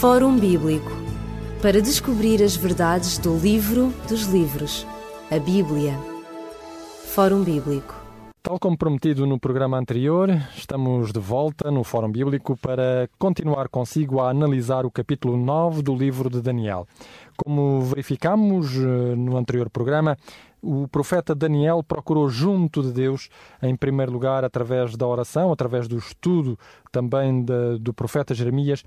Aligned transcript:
Fórum 0.00 0.38
Bíblico 0.38 0.90
para 1.62 1.80
descobrir 1.80 2.42
as 2.42 2.56
verdades 2.56 3.16
do 3.16 3.38
livro 3.38 3.94
dos 4.06 4.24
livros, 4.24 4.86
a 5.30 5.38
Bíblia. 5.38 5.94
Fórum 7.06 7.42
Bíblico. 7.42 7.94
Tal 8.42 8.58
como 8.58 8.76
prometido 8.76 9.26
no 9.26 9.38
programa 9.38 9.78
anterior, 9.78 10.28
estamos 10.54 11.12
de 11.12 11.20
volta 11.20 11.70
no 11.70 11.82
Fórum 11.82 12.10
Bíblico 12.10 12.54
para 12.56 13.08
continuar 13.18 13.70
consigo 13.70 14.20
a 14.20 14.28
analisar 14.28 14.84
o 14.84 14.90
capítulo 14.90 15.38
9 15.38 15.80
do 15.80 15.94
livro 15.94 16.28
de 16.28 16.42
Daniel. 16.42 16.86
Como 17.36 17.80
verificamos 17.80 18.74
eh, 18.76 19.14
no 19.16 19.38
anterior 19.38 19.70
programa, 19.70 20.18
o 20.60 20.88
profeta 20.88 21.34
Daniel 21.34 21.82
procurou 21.82 22.28
junto 22.28 22.82
de 22.82 22.92
Deus, 22.92 23.28
em 23.62 23.76
primeiro 23.76 24.12
lugar, 24.12 24.44
através 24.44 24.96
da 24.96 25.06
oração, 25.06 25.52
através 25.52 25.86
do 25.86 25.96
estudo 25.96 26.58
também 26.90 27.42
de, 27.42 27.78
do 27.78 27.94
profeta 27.94 28.34
Jeremias, 28.34 28.84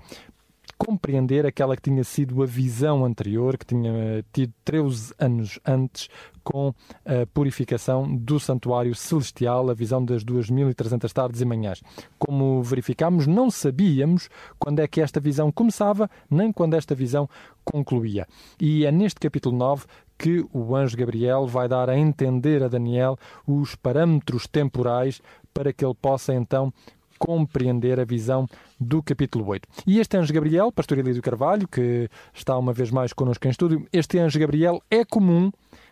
compreender 0.76 1.46
aquela 1.46 1.76
que 1.76 1.82
tinha 1.82 2.04
sido 2.04 2.42
a 2.42 2.46
visão 2.46 3.04
anterior, 3.04 3.56
que 3.56 3.66
tinha 3.66 4.24
tido 4.32 4.52
13 4.64 5.14
anos 5.18 5.60
antes, 5.66 6.08
com 6.42 6.72
a 7.04 7.26
purificação 7.32 8.16
do 8.16 8.40
santuário 8.40 8.94
celestial, 8.94 9.68
a 9.68 9.74
visão 9.74 10.04
das 10.04 10.24
2.300 10.24 11.12
tardes 11.12 11.40
e 11.40 11.44
manhãs. 11.44 11.82
Como 12.18 12.62
verificamos, 12.62 13.26
não 13.26 13.50
sabíamos 13.50 14.30
quando 14.58 14.80
é 14.80 14.88
que 14.88 15.00
esta 15.00 15.20
visão 15.20 15.52
começava, 15.52 16.08
nem 16.30 16.50
quando 16.50 16.74
esta 16.74 16.94
visão 16.94 17.28
concluía. 17.64 18.26
E 18.58 18.86
é 18.86 18.90
neste 18.90 19.20
capítulo 19.20 19.56
9 19.56 19.84
que 20.18 20.44
o 20.52 20.74
anjo 20.74 20.96
Gabriel 20.96 21.46
vai 21.46 21.68
dar 21.68 21.88
a 21.88 21.96
entender 21.96 22.62
a 22.62 22.68
Daniel 22.68 23.16
os 23.46 23.74
parâmetros 23.76 24.46
temporais 24.46 25.20
para 25.52 25.72
que 25.72 25.84
ele 25.84 25.94
possa 25.94 26.34
então 26.34 26.72
compreender 27.18 27.98
a 28.00 28.04
visão 28.04 28.46
do 28.78 29.02
capítulo 29.02 29.46
8. 29.46 29.68
E 29.86 29.98
este 29.98 30.16
anjo 30.16 30.32
Gabriel, 30.32 30.70
pastor 30.72 30.98
Elísio 30.98 31.22
Carvalho, 31.22 31.66
que 31.66 32.08
está 32.32 32.56
uma 32.56 32.72
vez 32.72 32.90
mais 32.90 33.12
connosco 33.12 33.46
em 33.46 33.50
estúdio, 33.50 33.86
este 33.92 34.18
anjo 34.18 34.38
Gabriel 34.38 34.82
é 34.90 35.04
comum 35.04 35.50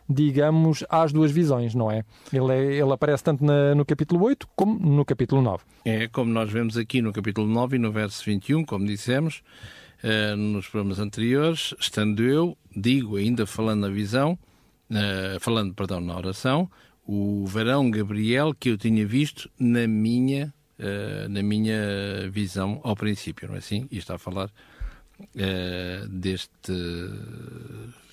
digamos, 0.08 0.84
às 0.88 1.12
duas 1.12 1.32
visões, 1.32 1.74
não 1.74 1.90
é? 1.90 2.04
Ele, 2.32 2.52
é, 2.52 2.74
ele 2.74 2.92
aparece 2.92 3.24
tanto 3.24 3.44
na, 3.44 3.74
no 3.74 3.84
capítulo 3.84 4.24
8 4.24 4.48
como 4.54 4.78
no 4.78 5.04
capítulo 5.04 5.42
9. 5.42 5.64
É, 5.84 6.06
como 6.08 6.32
nós 6.32 6.50
vemos 6.50 6.76
aqui 6.76 7.02
no 7.02 7.12
capítulo 7.12 7.46
9 7.48 7.76
e 7.76 7.78
no 7.78 7.90
verso 7.90 8.24
21, 8.24 8.64
como 8.64 8.86
dissemos 8.86 9.42
uh, 10.04 10.36
nos 10.36 10.68
programas 10.68 10.98
anteriores, 10.98 11.74
estando 11.80 12.22
eu, 12.22 12.56
digo 12.74 13.16
ainda 13.16 13.46
falando 13.46 13.80
na 13.80 13.88
visão, 13.88 14.38
uh, 14.90 15.40
falando, 15.40 15.74
perdão, 15.74 16.00
na 16.00 16.16
oração, 16.16 16.70
o 17.06 17.44
varão 17.46 17.90
Gabriel 17.90 18.54
que 18.54 18.70
eu 18.70 18.78
tinha 18.78 19.06
visto 19.06 19.50
na 19.58 19.86
minha 19.86 20.52
uh, 20.78 21.28
na 21.28 21.42
minha 21.42 22.28
visão 22.30 22.80
ao 22.82 22.96
princípio, 22.96 23.48
não 23.48 23.54
é 23.54 23.58
assim? 23.58 23.86
E 23.90 23.98
está 23.98 24.14
a 24.16 24.18
falar 24.18 24.50
uh, 25.20 26.08
deste 26.08 26.72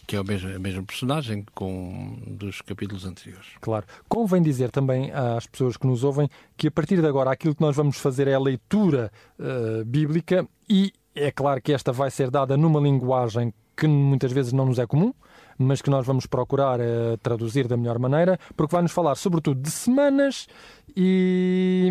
que 0.05 0.17
é 0.17 0.21
o 0.21 0.23
mesmo, 0.23 0.53
a 0.53 0.59
mesma 0.59 0.83
personagem 0.83 1.45
com 1.55 2.17
dos 2.27 2.61
capítulos 2.61 3.05
anteriores. 3.05 3.47
Claro. 3.61 3.85
Convém 4.09 4.41
dizer 4.41 4.69
também 4.69 5.11
às 5.11 5.47
pessoas 5.47 5.77
que 5.77 5.87
nos 5.87 6.03
ouvem 6.03 6.29
que 6.57 6.67
a 6.67 6.71
partir 6.71 6.99
de 6.99 7.07
agora 7.07 7.31
aquilo 7.31 7.55
que 7.55 7.61
nós 7.61 7.75
vamos 7.75 7.97
fazer 7.97 8.27
é 8.27 8.33
a 8.33 8.39
leitura 8.39 9.11
uh, 9.39 9.85
bíblica 9.85 10.45
e 10.69 10.91
é 11.15 11.31
claro 11.31 11.61
que 11.61 11.71
esta 11.71 11.91
vai 11.91 12.11
ser 12.11 12.29
dada 12.29 12.57
numa 12.57 12.79
linguagem 12.79 13.53
que 13.75 13.87
muitas 13.87 14.31
vezes 14.31 14.53
não 14.53 14.65
nos 14.65 14.77
é 14.77 14.85
comum, 14.85 15.13
mas 15.57 15.81
que 15.81 15.89
nós 15.89 16.05
vamos 16.05 16.25
procurar 16.25 16.79
uh, 16.79 17.17
traduzir 17.21 17.67
da 17.67 17.77
melhor 17.77 17.99
maneira, 17.99 18.39
porque 18.55 18.73
vai-nos 18.73 18.91
falar 18.91 19.15
sobretudo 19.15 19.61
de 19.61 19.71
semanas 19.71 20.47
e, 20.95 21.89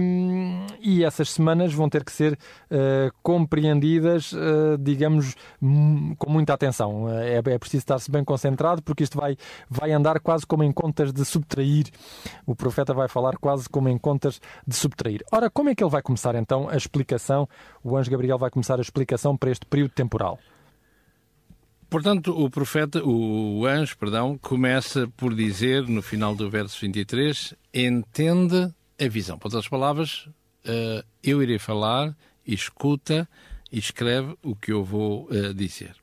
e 0.81 1.05
essas 1.05 1.31
semanas 1.31 1.73
vão 1.73 1.89
ter 1.89 2.05
que 2.05 2.13
ser 2.13 2.35
uh, 2.35 3.13
compreendidas, 3.23 4.33
uh, 4.33 4.79
digamos, 4.79 5.35
com 6.19 6.31
muita 6.31 6.55
atenção. 6.55 7.09
É, 7.11 7.37
é 7.37 7.59
preciso 7.59 7.83
estar-se 7.83 8.11
bem 8.11 8.25
concentrado, 8.25 8.83
porque 8.83 9.03
isto 9.03 9.19
vai, 9.19 9.37
vai 9.69 9.93
andar 9.93 10.21
quase 10.21 10.47
como 10.47 10.63
em 10.63 10.73
contas 10.73 11.13
de 11.13 11.25
subtrair. 11.25 11.87
O 12.47 12.55
profeta 12.55 12.95
vai 12.95 13.09
falar 13.09 13.37
quase 13.39 13.69
como 13.69 13.89
em 13.89 13.99
contas 13.99 14.41
de 14.67 14.75
subtrair. 14.75 15.25
Ora, 15.33 15.51
como 15.51 15.69
é 15.71 15.75
que 15.75 15.83
ele 15.83 15.91
vai 15.91 16.03
começar 16.03 16.35
então 16.35 16.69
a 16.69 16.77
explicação? 16.77 17.49
O 17.83 17.97
anjo 17.97 18.11
Gabriel 18.11 18.39
vai 18.39 18.51
começar 18.51 18.79
a 18.79 18.83
explicação 18.83 19.37
para 19.37 19.51
este 19.51 19.67
período 19.67 19.93
temporal. 19.93 20.39
Portanto, 21.93 22.33
o 22.35 22.49
profeta, 22.49 23.05
o 23.05 23.67
anjo, 23.67 23.99
perdão, 23.99 24.39
começa 24.39 25.07
por 25.15 25.35
dizer 25.35 25.87
no 25.87 26.01
final 26.01 26.35
do 26.35 26.49
verso 26.49 26.81
23: 26.81 27.53
entende 27.75 28.73
a 28.99 29.09
visão. 29.09 29.39
Por 29.39 29.49
outras 29.49 29.69
palavras, 29.69 30.27
uh, 30.65 31.05
eu 31.23 31.43
irei 31.43 31.59
falar, 31.59 32.17
escuta 32.47 33.29
e 33.71 33.79
escreve 33.79 34.35
o 34.43 34.57
que 34.57 34.73
eu 34.73 34.83
vou 34.83 35.29
uh, 35.31 35.53
dizer. 35.53 35.95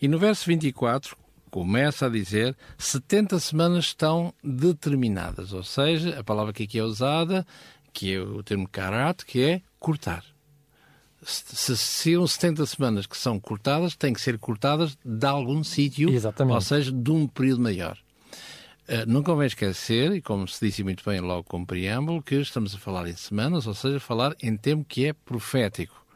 E 0.00 0.08
no 0.08 0.18
verso 0.18 0.46
24 0.46 1.14
começa 1.50 2.06
a 2.06 2.08
dizer 2.08 2.56
70 2.78 3.38
semanas 3.38 3.84
estão 3.84 4.32
determinadas, 4.42 5.52
ou 5.52 5.62
seja, 5.62 6.18
a 6.18 6.24
palavra 6.24 6.54
que 6.54 6.62
aqui 6.62 6.78
é 6.78 6.82
usada, 6.82 7.46
que 7.92 8.14
é 8.14 8.18
o 8.18 8.42
termo 8.42 8.66
karat, 8.66 9.22
que 9.26 9.42
é 9.42 9.60
cortar 9.78 10.24
se, 11.26 11.76
são 11.76 12.26
70 12.26 12.66
semanas 12.66 13.06
que 13.06 13.16
são 13.16 13.40
cortadas, 13.40 13.96
têm 13.96 14.12
que 14.12 14.20
ser 14.20 14.38
cortadas 14.38 14.96
de 15.04 15.26
algum 15.26 15.64
sítio, 15.64 16.08
ou 16.48 16.60
seja, 16.60 16.92
de 16.92 17.10
um 17.10 17.26
período 17.26 17.62
maior. 17.62 17.98
Uh, 18.88 19.04
não 19.08 19.22
convém 19.22 19.48
esquecer, 19.48 20.12
e 20.12 20.22
como 20.22 20.46
se 20.46 20.64
disse 20.64 20.84
muito 20.84 21.04
bem 21.04 21.20
logo 21.20 21.42
com 21.42 21.60
o 21.62 21.66
preâmbulo, 21.66 22.22
que 22.22 22.36
estamos 22.36 22.74
a 22.74 22.78
falar 22.78 23.08
em 23.08 23.16
semanas, 23.16 23.66
ou 23.66 23.74
seja, 23.74 23.98
falar 23.98 24.36
em 24.40 24.56
tempo 24.56 24.84
que 24.88 25.06
é 25.06 25.12
profético. 25.12 26.06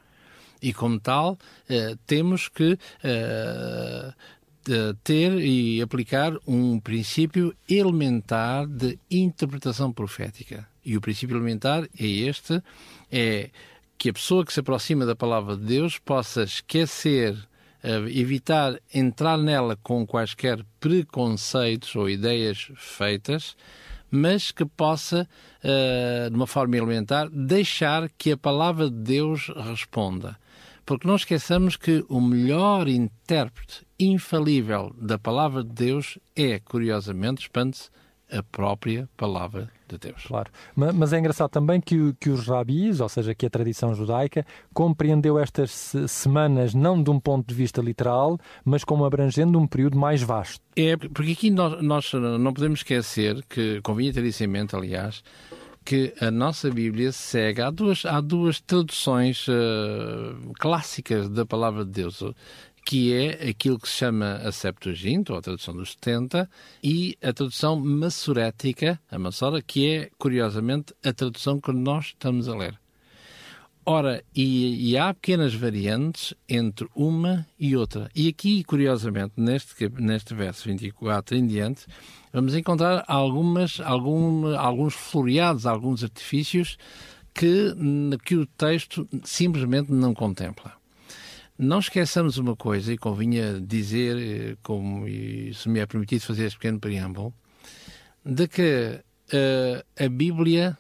E 0.63 0.73
como 0.73 1.01
tal, 1.01 1.33
uh, 1.33 1.97
temos 2.07 2.49
que 2.49 2.75
uh, 2.75 4.15
ter 5.03 5.33
e 5.41 5.83
aplicar 5.83 6.33
um 6.47 6.79
princípio 6.79 7.53
elementar 7.69 8.69
de 8.69 8.97
interpretação 9.11 9.93
profética. 9.93 10.69
E 10.85 10.97
o 10.97 11.01
princípio 11.01 11.37
elementar 11.37 11.89
é 11.99 12.07
este, 12.07 12.63
é 13.11 13.51
que 14.01 14.09
a 14.09 14.15
pessoa 14.15 14.47
que 14.47 14.53
se 14.55 14.61
aproxima 14.61 15.05
da 15.05 15.15
palavra 15.15 15.55
de 15.55 15.63
Deus 15.63 15.99
possa 15.99 16.43
esquecer, 16.45 17.35
uh, 17.35 18.09
evitar 18.09 18.81
entrar 18.95 19.37
nela 19.37 19.77
com 19.77 20.07
quaisquer 20.07 20.65
preconceitos 20.81 21.95
ou 21.95 22.09
ideias 22.09 22.73
feitas, 22.77 23.55
mas 24.11 24.53
que 24.53 24.65
possa, 24.65 25.29
uh, 25.63 26.31
de 26.31 26.35
uma 26.35 26.47
forma 26.47 26.79
elementar, 26.79 27.29
deixar 27.29 28.09
que 28.17 28.33
a 28.33 28.39
palavra 28.39 28.89
de 28.89 28.97
Deus 28.97 29.53
responda. 29.55 30.35
Porque 30.87 31.07
não 31.07 31.17
esqueçamos 31.17 31.77
que 31.77 32.03
o 32.09 32.23
melhor 32.23 32.89
intérprete 32.89 33.87
infalível 33.99 34.97
da 34.99 35.19
palavra 35.19 35.63
de 35.63 35.75
Deus 35.75 36.19
é, 36.35 36.59
curiosamente, 36.59 37.43
expande-se, 37.43 37.91
a 38.33 38.43
própria 38.43 39.07
palavra 39.15 39.71
de 39.99 40.09
Deus. 40.09 40.25
Claro. 40.27 40.51
Mas 40.75 41.13
é 41.13 41.19
engraçado 41.19 41.51
também 41.51 41.81
que, 41.81 42.15
que 42.21 42.31
os 42.31 42.47
rabis, 42.47 43.01
ou 43.01 43.09
seja, 43.09 43.35
que 43.35 43.47
a 43.47 43.51
tradição 43.51 43.95
judaica, 43.95 44.45
compreendeu 44.73 45.39
estas 45.39 45.95
semanas 46.09 46.75
não 46.75 47.03
de 47.03 47.11
um 47.11 47.19
ponto 47.19 47.47
de 47.47 47.55
vista 47.55 47.81
literal, 47.81 48.39
mas 48.65 48.85
como 48.85 49.05
abrangendo 49.05 49.59
um 49.59 49.67
período 49.67 49.99
mais 49.99 50.23
vasto. 50.23 50.61
É, 50.77 50.97
porque 50.97 51.33
aqui 51.33 51.51
nós, 51.51 51.83
nós 51.83 52.13
não 52.13 52.53
podemos 52.53 52.81
esquecer 52.81 53.45
que, 53.49 53.81
convinha 53.83 54.13
ter 54.13 54.25
isso 54.25 54.43
em 54.45 54.47
mente, 54.47 54.75
aliás, 54.75 55.23
que 55.85 56.15
a 56.21 56.31
nossa 56.31 56.71
Bíblia 56.71 57.11
segue. 57.11 57.61
Há 57.61 57.71
duas, 57.71 58.05
há 58.05 58.21
duas 58.21 58.61
traduções 58.61 59.49
uh, 59.49 60.53
clássicas 60.59 61.29
da 61.29 61.45
palavra 61.45 61.85
de 61.85 61.91
Deus 61.91 62.23
que 62.85 63.13
é 63.13 63.49
aquilo 63.51 63.79
que 63.79 63.89
se 63.89 63.97
chama 63.97 64.35
a 64.37 64.51
Septuaginta, 64.53 65.33
ou 65.33 65.39
a 65.39 65.43
tradução 65.43 65.75
dos 65.75 65.93
70, 65.93 66.49
e 66.83 67.17
a 67.23 67.33
tradução 67.33 67.77
massorética, 67.77 69.01
a 69.11 69.19
Massora, 69.19 69.63
que 69.63 69.89
é, 69.89 70.11
curiosamente, 70.19 70.95
a 71.05 71.13
tradução 71.13 71.61
que 71.61 71.73
nós 71.73 72.07
estamos 72.07 72.49
a 72.49 72.57
ler. 72.57 72.79
Ora, 73.85 74.23
e, 74.35 74.91
e, 74.91 74.99
há 74.99 75.13
pequenas 75.15 75.55
variantes 75.55 76.35
entre 76.49 76.87
uma 76.95 77.47
e 77.59 77.77
outra. 77.77 78.11
E 78.15 78.29
aqui, 78.29 78.63
curiosamente, 78.63 79.33
neste, 79.37 79.89
neste 79.99 80.35
verso 80.35 80.69
24 80.69 81.37
em 81.37 81.47
diante, 81.47 81.87
vamos 82.33 82.55
encontrar 82.55 83.03
algumas, 83.09 83.81
algum, 83.81 84.55
alguns 84.57 84.95
floreados, 84.95 85.67
alguns 85.67 86.05
artifícios 86.05 86.77
que, 87.35 87.75
que 88.25 88.37
o 88.37 88.47
texto 88.47 89.09
simplesmente 89.25 89.91
não 89.91 90.13
contempla. 90.13 90.80
Não 91.63 91.79
esqueçamos 91.79 92.39
uma 92.39 92.57
coisa, 92.57 92.91
e 92.91 92.97
convinha 92.97 93.61
dizer, 93.61 94.17
eh, 94.17 94.57
como 94.63 95.05
se 95.53 95.69
me 95.69 95.79
é 95.79 95.85
permitido 95.85 96.23
fazer 96.23 96.47
este 96.47 96.57
pequeno 96.57 96.81
preâmbulo, 96.81 97.35
de 98.25 98.49
que 98.49 98.99
uh, 99.31 100.03
a 100.03 100.09
Bíblia, 100.09 100.79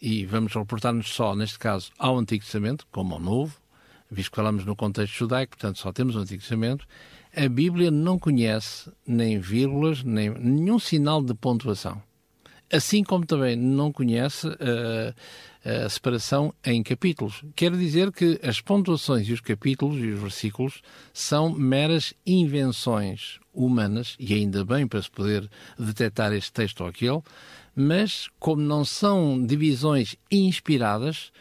e 0.00 0.24
vamos 0.24 0.54
reportar-nos 0.54 1.08
só, 1.08 1.34
neste 1.34 1.58
caso, 1.58 1.90
ao 1.98 2.16
Antigo 2.16 2.44
Testamento, 2.44 2.86
como 2.92 3.14
ao 3.14 3.20
Novo, 3.20 3.56
visto 4.08 4.30
que 4.30 4.36
falamos 4.36 4.64
no 4.64 4.76
contexto 4.76 5.14
judaico, 5.14 5.56
portanto 5.56 5.80
só 5.80 5.92
temos 5.92 6.14
o 6.14 6.20
Antigo 6.20 6.42
Testamento, 6.42 6.86
a 7.36 7.48
Bíblia 7.48 7.90
não 7.90 8.16
conhece 8.16 8.88
nem 9.04 9.40
vírgulas, 9.40 10.04
nem 10.04 10.30
nenhum 10.30 10.78
sinal 10.78 11.24
de 11.24 11.34
pontuação. 11.34 12.00
Assim 12.72 13.02
como 13.02 13.26
também 13.26 13.56
não 13.56 13.90
conhece 13.92 14.46
uh, 14.46 15.14
a 15.64 15.88
separação 15.88 16.52
em 16.64 16.82
capítulos. 16.82 17.42
Quer 17.56 17.74
dizer 17.76 18.12
que 18.12 18.38
as 18.42 18.60
pontuações 18.60 19.28
e 19.28 19.32
os 19.32 19.40
capítulos 19.40 19.98
e 19.98 20.08
os 20.08 20.20
versículos 20.20 20.82
são 21.12 21.50
meras 21.50 22.12
invenções 22.26 23.40
humanas, 23.52 24.16
e 24.18 24.34
ainda 24.34 24.64
bem 24.64 24.86
para 24.86 25.00
se 25.00 25.10
poder 25.10 25.48
detectar 25.78 26.32
este 26.32 26.52
texto 26.52 26.82
ou 26.82 26.88
aquele, 26.88 27.22
mas 27.74 28.28
como 28.38 28.60
não 28.60 28.84
são 28.84 29.44
divisões 29.44 30.16
inspiradas, 30.30 31.32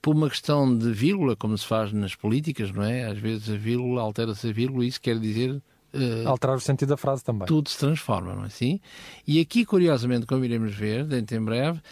por 0.00 0.14
uma 0.14 0.28
questão 0.28 0.76
de 0.76 0.92
vírgula, 0.92 1.34
como 1.34 1.56
se 1.56 1.66
faz 1.66 1.90
nas 1.90 2.14
políticas, 2.14 2.70
não 2.70 2.82
é? 2.82 3.06
Às 3.06 3.18
vezes 3.18 3.48
a 3.48 3.56
vírgula 3.56 4.02
altera-se 4.02 4.48
a 4.48 4.52
vírgula 4.52 4.84
e 4.84 4.88
isso 4.88 5.00
quer 5.00 5.18
dizer 5.18 5.62
Uh, 5.94 6.28
Alterar 6.28 6.56
o 6.56 6.60
sentido 6.60 6.88
da 6.88 6.96
frase 6.96 7.22
também. 7.22 7.46
Tudo 7.46 7.68
se 7.68 7.78
transforma, 7.78 8.34
não 8.34 8.42
é 8.42 8.46
assim? 8.46 8.80
E 9.24 9.38
aqui, 9.38 9.64
curiosamente, 9.64 10.26
como 10.26 10.44
iremos 10.44 10.74
ver, 10.74 11.04
dentro 11.04 11.36
em 11.36 11.40
breve, 11.40 11.78
uh, 11.78 11.82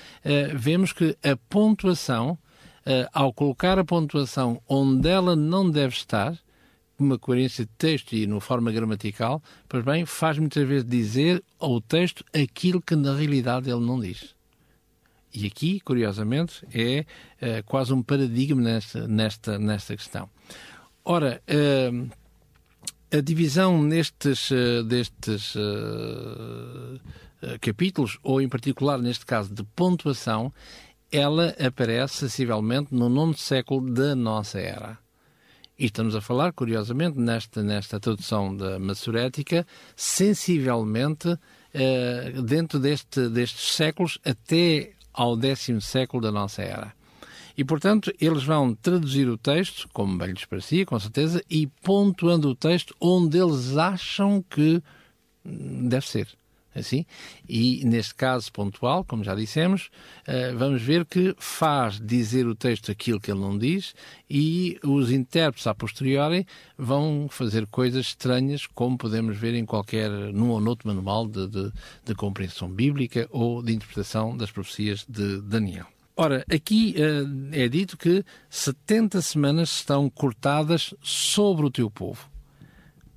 vemos 0.56 0.92
que 0.92 1.16
a 1.22 1.36
pontuação, 1.48 2.32
uh, 2.32 3.08
ao 3.12 3.32
colocar 3.32 3.78
a 3.78 3.84
pontuação 3.84 4.60
onde 4.68 5.08
ela 5.08 5.36
não 5.36 5.70
deve 5.70 5.94
estar, 5.94 6.36
uma 6.98 7.16
coerência 7.16 7.64
de 7.64 7.70
texto 7.78 8.12
e 8.14 8.26
no 8.26 8.40
forma 8.40 8.72
gramatical, 8.72 9.40
pois 9.68 9.84
bem, 9.84 10.04
faz 10.04 10.36
muitas 10.38 10.66
vezes 10.66 10.84
dizer 10.84 11.42
ao 11.58 11.80
texto 11.80 12.24
aquilo 12.34 12.82
que 12.82 12.96
na 12.96 13.14
realidade 13.14 13.70
ele 13.70 13.84
não 13.84 14.00
diz. 14.00 14.34
E 15.34 15.46
aqui, 15.46 15.80
curiosamente, 15.80 16.64
é 16.72 17.06
quase 17.62 17.92
um 17.92 18.02
paradigma 18.02 18.60
nesta, 18.60 19.08
nesta, 19.08 19.58
nesta 19.58 19.96
questão. 19.96 20.28
Ora, 21.04 21.42
a 23.12 23.20
divisão 23.20 23.82
nestes, 23.82 24.50
uh, 24.50 24.82
destes 24.84 25.54
capítulos, 27.60 28.18
ou 28.22 28.40
em 28.40 28.48
particular 28.48 28.98
neste 28.98 29.26
caso 29.26 29.52
de 29.52 29.64
pontuação, 29.64 30.52
ela 31.10 31.54
aparece 31.58 32.18
sensivelmente 32.18 32.94
no 32.94 33.08
nono 33.08 33.36
século 33.36 33.92
da 33.92 34.14
nossa 34.14 34.60
era. 34.60 34.98
E 35.78 35.86
estamos 35.86 36.14
a 36.14 36.20
falar, 36.20 36.52
curiosamente, 36.52 37.18
nesta, 37.18 37.62
nesta 37.62 37.98
tradução 37.98 38.56
da 38.56 38.78
Massorética, 38.78 39.66
sensivelmente 39.96 41.36
dentro 42.44 42.78
deste, 42.78 43.28
destes 43.28 43.74
séculos 43.74 44.18
até 44.24 44.92
ao 45.12 45.36
décimo 45.36 45.80
século 45.80 46.22
da 46.22 46.30
nossa 46.30 46.62
era. 46.62 46.94
E, 47.56 47.64
portanto, 47.64 48.12
eles 48.20 48.44
vão 48.44 48.74
traduzir 48.74 49.28
o 49.28 49.38
texto, 49.38 49.88
como 49.92 50.16
bem 50.16 50.32
lhes 50.32 50.44
parecia, 50.44 50.86
com 50.86 50.98
certeza, 50.98 51.42
e 51.50 51.66
pontuando 51.82 52.48
o 52.48 52.54
texto 52.54 52.94
onde 53.00 53.38
eles 53.38 53.76
acham 53.76 54.42
que 54.48 54.82
deve 55.44 56.06
ser 56.06 56.28
assim. 56.74 57.04
E 57.48 57.84
neste 57.84 58.14
caso 58.14 58.50
pontual, 58.52 59.04
como 59.04 59.22
já 59.22 59.34
dissemos, 59.34 59.90
uh, 60.26 60.56
vamos 60.56 60.82
ver 60.82 61.04
que 61.04 61.34
faz 61.38 62.00
dizer 62.00 62.46
o 62.46 62.54
texto 62.54 62.90
aquilo 62.90 63.20
que 63.20 63.30
ele 63.30 63.40
não 63.40 63.56
diz 63.58 63.94
e 64.28 64.78
os 64.82 65.10
intérpretes 65.10 65.66
a 65.66 65.74
posteriori 65.74 66.46
vão 66.76 67.28
fazer 67.30 67.66
coisas 67.66 68.06
estranhas, 68.06 68.66
como 68.66 68.96
podemos 68.96 69.36
ver 69.36 69.54
em 69.54 69.64
qualquer, 69.64 70.10
num 70.10 70.50
ou 70.50 70.60
noutro 70.60 70.88
manual 70.88 71.26
de, 71.26 71.46
de, 71.46 71.72
de 72.04 72.14
compreensão 72.14 72.68
bíblica 72.68 73.28
ou 73.30 73.62
de 73.62 73.72
interpretação 73.72 74.36
das 74.36 74.50
profecias 74.50 75.04
de 75.08 75.40
Daniel. 75.42 75.86
Ora, 76.24 76.44
aqui 76.48 76.94
uh, 76.98 77.48
é 77.50 77.66
dito 77.66 77.98
que 77.98 78.24
70 78.48 79.20
semanas 79.20 79.70
estão 79.70 80.08
cortadas 80.08 80.94
sobre 81.02 81.66
o 81.66 81.70
teu 81.70 81.90
povo. 81.90 82.30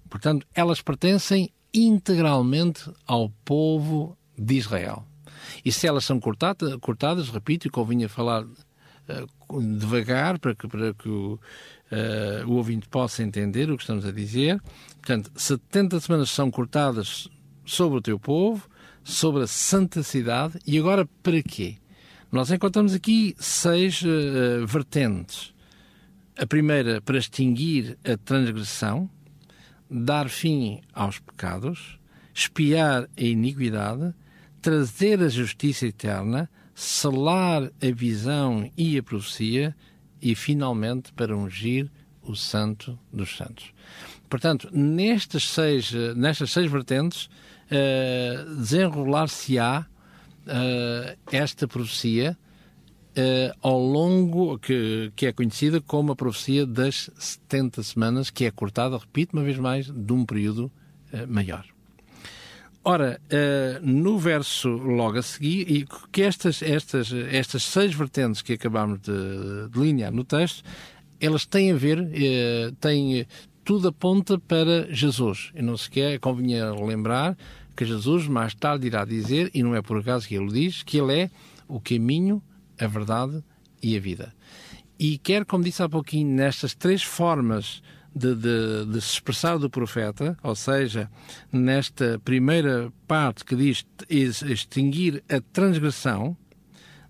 Portanto, 0.10 0.48
elas 0.56 0.82
pertencem 0.82 1.52
integralmente 1.72 2.92
ao 3.06 3.30
povo 3.46 4.18
de 4.36 4.56
Israel. 4.56 5.06
E 5.64 5.72
se 5.72 5.86
elas 5.86 6.04
são 6.04 6.20
cortadas, 6.20 7.30
repito, 7.30 7.68
e 7.68 7.70
convinha 7.70 8.10
falar 8.10 8.44
uh, 8.44 9.62
devagar 9.78 10.40
para 10.40 10.56
que, 10.56 10.68
para 10.68 10.92
que 10.96 11.08
o, 11.08 11.34
uh, 11.92 12.50
o 12.50 12.54
ouvinte 12.54 12.90
possa 12.90 13.22
entender 13.22 13.70
o 13.70 13.78
que 13.78 13.84
estamos 13.84 14.04
a 14.04 14.12
dizer. 14.12 14.60
Portanto, 14.96 15.32
70 15.36 16.00
semanas 16.00 16.32
são 16.32 16.50
cortadas 16.50 17.30
sobre 17.64 18.00
o 18.00 18.02
teu 18.02 18.20
povo, 18.20 18.68
sobre 19.04 19.44
a 19.44 19.48
santa 19.48 20.02
cidade, 20.02 20.58
e 20.66 20.80
agora 20.80 21.08
para 21.22 21.44
quê? 21.44 21.78
Nós 22.36 22.52
encontramos 22.52 22.94
aqui 22.94 23.34
seis 23.40 24.02
uh, 24.02 24.68
vertentes. 24.68 25.54
A 26.38 26.46
primeira, 26.46 27.00
para 27.00 27.18
extinguir 27.18 27.98
a 28.04 28.18
transgressão, 28.18 29.10
dar 29.90 30.28
fim 30.28 30.82
aos 30.94 31.18
pecados, 31.18 31.98
espiar 32.34 33.08
a 33.18 33.22
iniquidade, 33.24 34.14
trazer 34.62 35.24
a 35.24 35.30
justiça 35.30 35.88
eterna, 35.88 36.50
selar 36.74 37.72
a 37.82 37.92
visão 37.94 38.70
e 38.78 38.98
a 38.98 39.04
profecia 39.04 39.74
e, 40.22 40.36
finalmente, 40.36 41.14
para 41.14 41.38
ungir 41.38 41.90
o 42.22 42.36
Santo 42.36 43.00
dos 43.14 43.38
Santos. 43.38 43.72
Portanto, 44.30 44.68
nestas 44.74 45.50
seis, 45.50 45.90
nestas 46.18 46.52
seis 46.52 46.70
vertentes, 46.70 47.30
uh, 47.72 48.56
desenrolar-se-á 48.58 49.88
uh, 50.46 51.18
esta 51.32 51.68
profecia 51.68 52.38
uh, 53.18 53.58
ao 53.62 53.80
longo, 53.80 54.58
que, 54.60 55.12
que 55.16 55.26
é 55.26 55.34
conhecida 55.34 55.82
como 55.82 56.12
a 56.12 56.16
profecia 56.16 56.66
das 56.66 57.10
70 57.18 57.84
semanas, 57.84 58.30
que 58.30 58.46
é 58.46 58.52
cortada, 58.52 58.98
repito 58.98 59.36
uma 59.36 59.44
vez 59.44 59.58
mais, 59.58 59.88
de 59.88 60.14
um 60.14 60.26
período 60.26 60.72
uh, 61.14 61.28
maior. 61.28 61.66
Ora, 62.88 63.20
no 63.82 64.20
verso 64.20 64.70
logo 64.70 65.18
a 65.18 65.24
seguir, 65.24 65.62
e 65.68 65.88
que 66.12 66.22
estas, 66.22 66.62
estas, 66.62 67.12
estas 67.12 67.64
seis 67.64 67.96
vertentes 67.96 68.44
que 68.44 68.54
acabamos 68.54 69.00
de 69.00 69.70
delinear 69.72 70.12
no 70.12 70.24
texto, 70.24 70.64
elas 71.20 71.48
têm 71.48 71.72
a 71.72 71.76
ver, 71.76 72.08
têm, 72.80 73.26
tudo 73.64 73.88
aponta 73.88 74.38
para 74.38 74.86
Jesus. 74.94 75.52
E 75.56 75.64
não 75.64 75.76
se 75.76 75.90
quer, 75.90 76.20
convinha 76.20 76.76
lembrar 76.76 77.36
que 77.76 77.86
Jesus 77.86 78.28
mais 78.28 78.54
tarde 78.54 78.88
irá 78.88 79.04
dizer, 79.06 79.52
e 79.54 79.62
não 79.62 79.76
é 79.76 79.82
por 79.82 80.00
acaso 80.00 80.28
que 80.28 80.36
ele 80.36 80.52
diz, 80.52 80.84
que 80.84 80.98
ele 80.98 81.22
é 81.22 81.32
o 81.68 81.80
caminho, 81.80 82.42
a 82.80 82.88
verdade 82.88 83.44
e 83.82 83.96
a 83.96 84.00
vida. 84.00 84.34
E 84.98 85.18
quer, 85.18 85.46
como 85.46 85.64
disse 85.64 85.84
há 85.84 85.90
pouquinho, 85.90 86.34
nestas 86.36 86.74
três 86.74 87.04
formas 87.04 87.82
de, 88.16 88.34
de, 88.34 88.86
de, 88.86 89.02
se 89.02 89.14
expressar 89.14 89.58
do 89.58 89.70
profeta, 89.70 90.38
ou 90.42 90.56
seja, 90.56 91.12
nesta 91.52 92.20
primeira 92.24 92.92
parte 93.06 93.44
que 93.44 93.56
diz 93.56 93.86
extinguir 94.10 95.22
a 95.28 95.42
transgressão, 95.52 96.38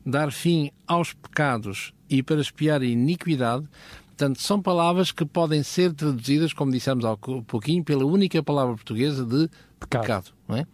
dar 0.04 0.32
fim 0.32 0.72
aos 0.88 1.14
pecados 1.14 1.94
e 2.10 2.24
para 2.24 2.42
espiar 2.42 2.82
a 2.82 2.86
iniquidade, 2.86 3.68
portanto, 4.16 4.42
são 4.42 4.62
palavras 4.62 5.12
que 5.12 5.26
podem 5.26 5.62
ser 5.62 5.94
traduzidas, 5.94 6.54
como 6.54 6.72
dissemos 6.72 7.04
há 7.04 7.18
pouquinho, 7.46 7.84
pela 7.84 8.06
única 8.06 8.42
palavra 8.42 8.74
portuguesa 8.76 9.26
de 9.26 9.50
pecado. 9.80 10.02
pecado 10.02 10.32
não 10.48 10.56
é? 10.56 10.66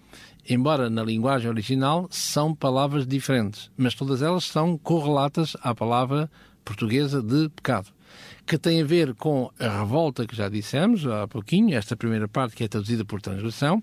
embora 0.48 0.90
na 0.90 1.04
linguagem 1.04 1.50
original 1.50 2.08
são 2.10 2.54
palavras 2.54 3.06
diferentes, 3.08 3.72
mas 3.76 3.96
todas 3.96 4.22
elas 4.22 4.46
são 4.46 4.78
correlatas 4.78 5.56
à 5.62 5.74
palavra 5.74 6.30
portuguesa 6.64 7.22
de 7.22 7.50
pecado, 7.50 7.88
que 8.46 8.58
tem 8.58 8.82
a 8.82 8.86
ver 8.86 9.14
com 9.16 9.50
a 9.60 9.80
revolta 9.80 10.26
que 10.26 10.36
já 10.36 10.50
dissemos 10.50 11.06
há 11.08 11.28
pouquinho, 11.28 11.76
esta 11.76 11.96
primeira 11.96 12.28
parte 12.28 12.56
que 12.56 12.64
é 12.64 12.68
traduzida 12.68 13.06
por 13.06 13.22
transgressão, 13.22 13.82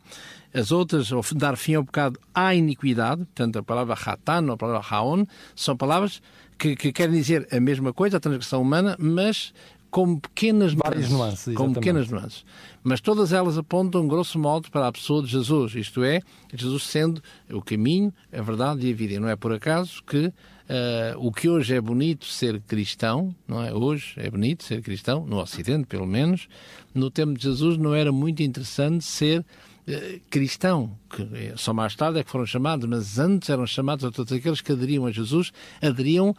as 0.52 0.72
outras, 0.72 1.10
dar 1.36 1.56
fim 1.56 1.74
ao 1.74 1.84
pecado 1.84 2.18
à 2.34 2.54
iniquidade, 2.54 3.24
portanto 3.24 3.58
a 3.58 3.62
palavra 3.62 3.94
hatan 3.94 4.46
ou 4.46 4.52
a 4.52 4.56
palavra 4.56 4.86
haon, 4.88 5.24
são 5.54 5.76
palavras 5.76 6.20
que, 6.58 6.74
que 6.74 6.92
querem 6.92 7.14
dizer 7.14 7.46
a 7.52 7.60
mesma 7.60 7.92
coisa, 7.92 8.16
a 8.16 8.20
transgressão 8.20 8.60
humana, 8.60 8.96
mas 8.98 9.52
com 9.90 10.18
pequenas 10.18 10.74
Várias 10.74 11.08
nuances, 11.08 11.46
nuances 11.46 11.54
com 11.54 11.72
pequenas 11.72 12.08
nuances. 12.08 12.44
Mas 12.82 13.00
todas 13.00 13.32
elas 13.32 13.56
apontam, 13.56 14.06
grosso 14.06 14.38
modo, 14.38 14.70
para 14.70 14.86
a 14.86 14.92
pessoa 14.92 15.22
de 15.22 15.28
Jesus, 15.28 15.74
isto 15.74 16.02
é, 16.04 16.20
Jesus 16.52 16.84
sendo 16.84 17.22
o 17.50 17.62
caminho, 17.62 18.12
a 18.32 18.42
verdade 18.42 18.86
e 18.86 18.92
a 18.92 18.96
vida. 18.96 19.14
E 19.14 19.18
não 19.18 19.28
é 19.28 19.36
por 19.36 19.52
acaso 19.52 20.02
que 20.04 20.32
uh, 20.68 21.26
o 21.26 21.32
que 21.32 21.48
hoje 21.48 21.74
é 21.74 21.80
bonito 21.80 22.26
ser 22.26 22.60
cristão, 22.60 23.34
não 23.46 23.62
é? 23.62 23.72
Hoje 23.72 24.14
é 24.16 24.30
bonito 24.30 24.64
ser 24.64 24.82
cristão, 24.82 25.24
no 25.26 25.38
Ocidente 25.38 25.86
pelo 25.86 26.06
menos, 26.06 26.48
no 26.94 27.10
tempo 27.10 27.34
de 27.34 27.42
Jesus 27.42 27.76
não 27.76 27.94
era 27.94 28.12
muito 28.12 28.42
interessante 28.42 29.04
ser 29.04 29.40
uh, 29.40 30.20
cristão, 30.30 30.96
que 31.10 31.22
eh, 31.22 31.54
só 31.56 31.72
mais 31.72 31.94
tarde 31.94 32.18
é 32.18 32.24
que 32.24 32.30
foram 32.30 32.46
chamados, 32.46 32.88
mas 32.88 33.18
antes 33.18 33.48
eram 33.48 33.66
chamados 33.66 34.04
a 34.04 34.10
todos 34.10 34.32
aqueles 34.32 34.60
que 34.60 34.72
aderiam 34.72 35.06
a 35.06 35.10
Jesus, 35.10 35.52
aderiam 35.82 36.36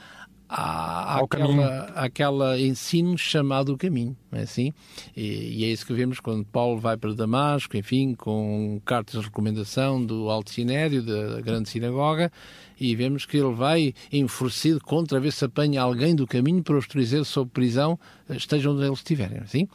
há, 0.50 1.20
aquela, 1.20 1.84
aquela 1.96 2.60
ensino 2.60 3.15
chamado 3.18 3.77
caminho, 3.77 4.18
não 4.32 4.39
é 4.39 4.41
assim? 4.41 4.74
E, 5.15 5.60
e, 5.60 5.65
é 5.65 5.68
isso 5.68 5.86
que 5.86 5.94
vemos 5.94 6.20
quando 6.20 6.44
Paulo 6.44 6.79
vai 6.79 6.98
para 6.98 7.13
Damasco, 7.13 7.77
enfim, 7.77 8.15
com 8.15 8.82
cartas 8.84 9.20
de 9.20 9.27
recomendação 9.27 10.03
do 10.03 10.29
Alto 10.29 10.50
Sinério, 10.50 11.03
da 11.03 11.39
Grande 11.41 11.70
Sinagoga, 11.70 12.32
e 12.79 12.96
vemos 12.96 13.25
que 13.25 13.38
ele 13.38 13.53
vai 13.53 13.94
enfurecido 14.12 14.79
contra 14.82 15.20
ver 15.20 15.32
se 15.32 15.46
apanha 15.46 15.82
alguém 15.82 16.15
do 16.15 16.25
caminho 16.25 16.63
para 16.63 16.77
os 16.77 16.88
trazer 16.88 17.24
sob 17.25 17.51
prisão, 17.51 18.00
estejam 18.29 18.74
onde 18.74 18.86
eles 18.86 19.00
estiverem, 19.00 19.38
é 19.38 19.41
assim? 19.41 19.68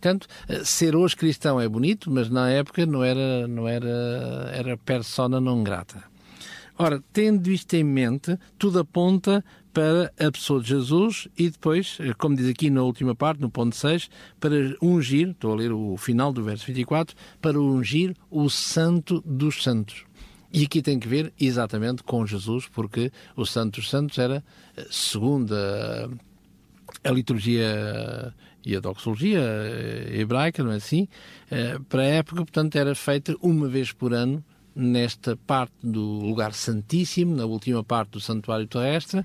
Portanto, 0.00 0.26
ser 0.64 0.96
hoje 0.96 1.14
cristão 1.14 1.60
é 1.60 1.68
bonito, 1.68 2.10
mas 2.10 2.30
na 2.30 2.48
época 2.48 2.86
não 2.86 3.04
era, 3.04 3.46
não 3.46 3.68
era, 3.68 4.50
era 4.54 4.76
persona 4.78 5.40
não 5.40 5.62
grata. 5.62 6.11
Ora, 6.82 7.00
tendo 7.12 7.48
isto 7.48 7.74
em 7.74 7.84
mente, 7.84 8.36
tudo 8.58 8.80
aponta 8.80 9.44
para 9.72 10.12
a 10.18 10.32
pessoa 10.32 10.60
de 10.60 10.70
Jesus 10.70 11.28
e 11.38 11.48
depois, 11.48 11.96
como 12.18 12.34
diz 12.34 12.48
aqui 12.48 12.70
na 12.70 12.82
última 12.82 13.14
parte, 13.14 13.40
no 13.40 13.48
ponto 13.48 13.76
6, 13.76 14.10
para 14.40 14.56
ungir, 14.82 15.28
estou 15.28 15.52
a 15.52 15.54
ler 15.54 15.70
o 15.70 15.96
final 15.96 16.32
do 16.32 16.42
verso 16.42 16.66
24, 16.66 17.14
para 17.40 17.60
ungir 17.60 18.16
o 18.28 18.50
Santo 18.50 19.22
dos 19.24 19.62
Santos. 19.62 20.04
E 20.52 20.64
aqui 20.64 20.82
tem 20.82 20.98
que 20.98 21.06
ver 21.06 21.32
exatamente 21.40 22.02
com 22.02 22.26
Jesus, 22.26 22.66
porque 22.66 23.12
o 23.36 23.46
Santo 23.46 23.76
dos 23.76 23.88
Santos 23.88 24.18
era, 24.18 24.42
segundo 24.90 25.54
a, 25.54 26.10
a 27.04 27.12
liturgia 27.12 28.34
e 28.66 28.74
a 28.74 28.80
doxologia 28.80 29.40
hebraica, 30.10 30.64
não 30.64 30.72
é 30.72 30.76
assim? 30.78 31.06
Eh, 31.48 31.78
para 31.88 32.02
a 32.02 32.06
época, 32.06 32.42
portanto, 32.42 32.74
era 32.74 32.92
feita 32.96 33.36
uma 33.40 33.68
vez 33.68 33.92
por 33.92 34.12
ano 34.12 34.44
nesta 34.74 35.36
parte 35.36 35.74
do 35.82 36.00
lugar 36.00 36.54
santíssimo, 36.54 37.36
na 37.36 37.44
última 37.44 37.82
parte 37.84 38.10
do 38.10 38.20
santuário 38.20 38.66
terrestre, 38.66 39.24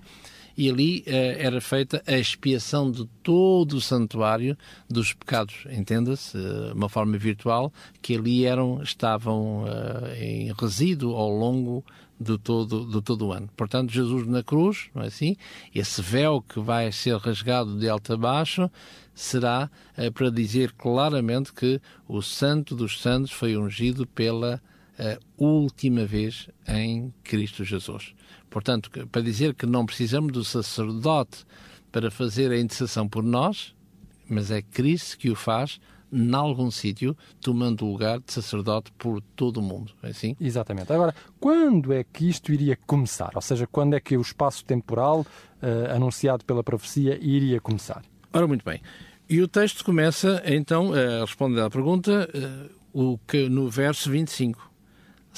e 0.57 0.69
ali 0.69 1.03
eh, 1.05 1.37
era 1.39 1.61
feita 1.61 2.01
a 2.07 2.17
expiação 2.17 2.89
de 2.89 3.05
todo 3.21 3.73
o 3.73 3.81
santuário 3.81 4.57
dos 4.89 5.13
pecados, 5.13 5.67
entenda-se, 5.69 6.35
uh, 6.35 6.73
uma 6.73 6.89
forma 6.89 7.15
virtual, 7.15 7.71
que 8.01 8.15
ali 8.15 8.43
eram, 8.43 8.81
estavam 8.81 9.65
uh, 9.65 10.15
em 10.19 10.51
resíduo 10.59 11.15
ao 11.15 11.29
longo 11.29 11.85
de 12.19 12.39
todo, 12.39 12.87
de 12.87 12.99
todo 13.03 13.27
o 13.27 13.31
ano. 13.31 13.47
Portanto, 13.55 13.93
Jesus 13.93 14.25
na 14.25 14.41
cruz, 14.41 14.89
não 14.95 15.03
é 15.03 15.07
assim? 15.07 15.37
Esse 15.75 16.01
véu 16.01 16.41
que 16.41 16.59
vai 16.59 16.91
ser 16.91 17.15
rasgado 17.17 17.77
de 17.77 17.87
alto 17.87 18.13
a 18.13 18.17
baixo 18.17 18.71
será 19.13 19.69
para 20.13 20.31
dizer 20.31 20.71
claramente 20.71 21.53
que 21.53 21.79
o 22.07 22.21
Santo 22.21 22.75
dos 22.75 22.99
Santos 22.99 23.31
foi 23.31 23.55
ungido 23.55 24.07
pela 24.07 24.59
última 25.37 26.05
vez 26.05 26.49
em 26.67 27.13
Cristo 27.23 27.63
Jesus. 27.63 28.13
Portanto, 28.49 28.89
para 29.11 29.21
dizer 29.21 29.53
que 29.53 29.65
não 29.65 29.85
precisamos 29.85 30.31
do 30.31 30.43
sacerdote 30.43 31.45
para 31.91 32.09
fazer 32.09 32.51
a 32.51 32.59
intercessão 32.59 33.07
por 33.07 33.23
nós, 33.23 33.75
mas 34.29 34.51
é 34.51 34.61
Cristo 34.61 35.17
que 35.17 35.29
o 35.29 35.35
faz 35.35 35.79
em 36.11 36.33
algum 36.33 36.71
sítio, 36.71 37.15
tomando 37.41 37.85
o 37.85 37.91
lugar 37.91 38.19
de 38.19 38.31
sacerdote 38.31 38.91
por 38.97 39.21
todo 39.35 39.57
o 39.57 39.61
mundo. 39.61 39.91
É 40.01 40.09
assim? 40.09 40.35
Exatamente. 40.39 40.91
Agora, 40.91 41.13
quando 41.39 41.93
é 41.93 42.03
que 42.03 42.29
isto 42.29 42.51
iria 42.51 42.77
começar? 42.87 43.31
Ou 43.35 43.41
seja, 43.41 43.67
quando 43.67 43.93
é 43.93 43.99
que 43.99 44.17
o 44.17 44.21
espaço 44.21 44.63
temporal 44.63 45.21
uh, 45.21 45.93
anunciado 45.93 46.45
pela 46.45 46.63
profecia 46.63 47.17
iria 47.21 47.59
começar? 47.59 48.03
Ora, 48.31 48.47
muito 48.47 48.63
bem. 48.63 48.81
E 49.29 49.41
o 49.41 49.47
texto 49.47 49.83
começa, 49.83 50.41
então, 50.45 50.93
a 50.93 51.21
responder 51.21 51.61
à 51.61 51.69
pergunta, 51.69 52.29
uh, 52.33 52.77
o 53.13 53.17
que 53.27 53.49
no 53.49 53.69
verso 53.69 54.09
25. 54.09 54.66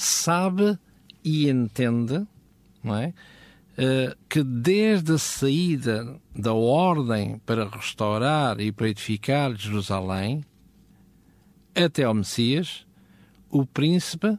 Sabe 0.00 0.78
e 1.22 1.48
entende 1.48 2.26
não 2.82 2.96
é? 2.96 3.12
Uh, 3.78 4.16
que 4.28 4.42
desde 4.42 5.12
a 5.12 5.18
saída 5.18 6.20
da 6.34 6.52
ordem 6.52 7.40
para 7.46 7.68
restaurar 7.68 8.60
e 8.60 8.72
para 8.72 8.88
edificar 8.88 9.54
Jerusalém 9.54 10.44
até 11.74 12.04
ao 12.04 12.12
Messias, 12.12 12.86
o 13.48 13.64
príncipe, 13.64 14.36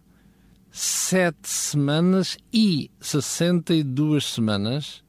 sete 0.70 1.50
semanas 1.50 2.38
e 2.54 2.92
sessenta 3.00 3.74
e 3.74 3.84
duas 3.84 4.26
semanas, 4.26 5.04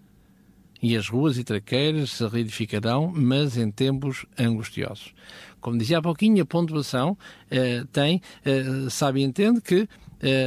e 0.80 0.96
as 0.96 1.08
ruas 1.08 1.36
e 1.36 1.44
traqueiras 1.44 2.10
se 2.10 2.26
reedificarão, 2.26 3.12
mas 3.14 3.56
em 3.56 3.70
tempos 3.70 4.24
angustiosos. 4.38 5.14
Como 5.60 5.78
dizia 5.78 5.98
há 5.98 6.02
pouquinho, 6.02 6.42
a 6.42 6.46
pontuação 6.46 7.12
uh, 7.12 7.86
tem, 7.88 8.20
uh, 8.46 8.90
sabe 8.90 9.20
e 9.20 9.24
entende 9.24 9.60
que 9.60 9.88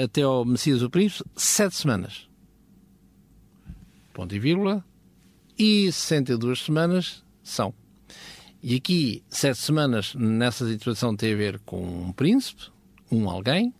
até 0.03 0.21
ao 0.21 0.45
Messias 0.45 0.81
o 0.81 0.89
Príncipe, 0.89 1.29
sete 1.35 1.75
semanas 1.75 2.27
ponto 4.15 4.33
e 4.33 4.39
vírgula, 4.39 4.83
e 5.59 5.91
62 5.91 6.63
semanas 6.63 7.23
são. 7.43 7.73
E 8.63 8.75
aqui, 8.75 9.21
sete 9.29 9.59
semanas 9.59 10.15
nessa 10.15 10.65
situação 10.67 11.15
tem 11.15 11.33
a 11.33 11.35
ver 11.35 11.59
com 11.65 11.83
um 11.83 12.11
príncipe, 12.13 12.63
um 13.11 13.29
alguém, 13.29 13.73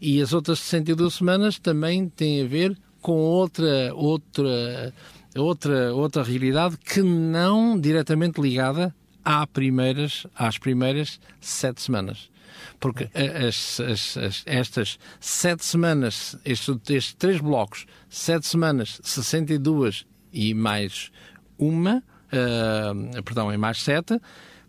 e 0.00 0.22
as 0.22 0.32
outras 0.32 0.60
62 0.60 1.14
semanas 1.14 1.58
também 1.58 2.08
têm 2.08 2.42
a 2.42 2.46
ver 2.46 2.78
com 3.00 3.16
outra, 3.16 3.92
outra, 3.94 4.94
outra, 5.36 5.92
outra 5.92 6.22
realidade 6.22 6.78
que 6.78 7.02
não 7.02 7.78
diretamente 7.78 8.40
ligada 8.40 8.94
às 9.24 9.46
primeiras, 9.46 10.26
às 10.34 10.58
primeiras 10.58 11.20
sete 11.40 11.82
semanas. 11.82 12.30
Porque 12.78 13.08
as, 13.14 13.80
as, 13.80 14.16
as, 14.16 14.42
estas 14.46 14.98
sete 15.20 15.64
semanas, 15.64 16.36
estes, 16.44 16.68
estes 16.88 17.14
três 17.14 17.40
blocos, 17.40 17.86
sete 18.08 18.46
semanas, 18.46 19.00
62 19.02 20.06
e 20.32 20.54
mais 20.54 21.10
uma, 21.58 22.02
uh, 22.32 23.22
perdão, 23.22 23.52
e 23.52 23.56
mais 23.56 23.82
sete, 23.82 24.18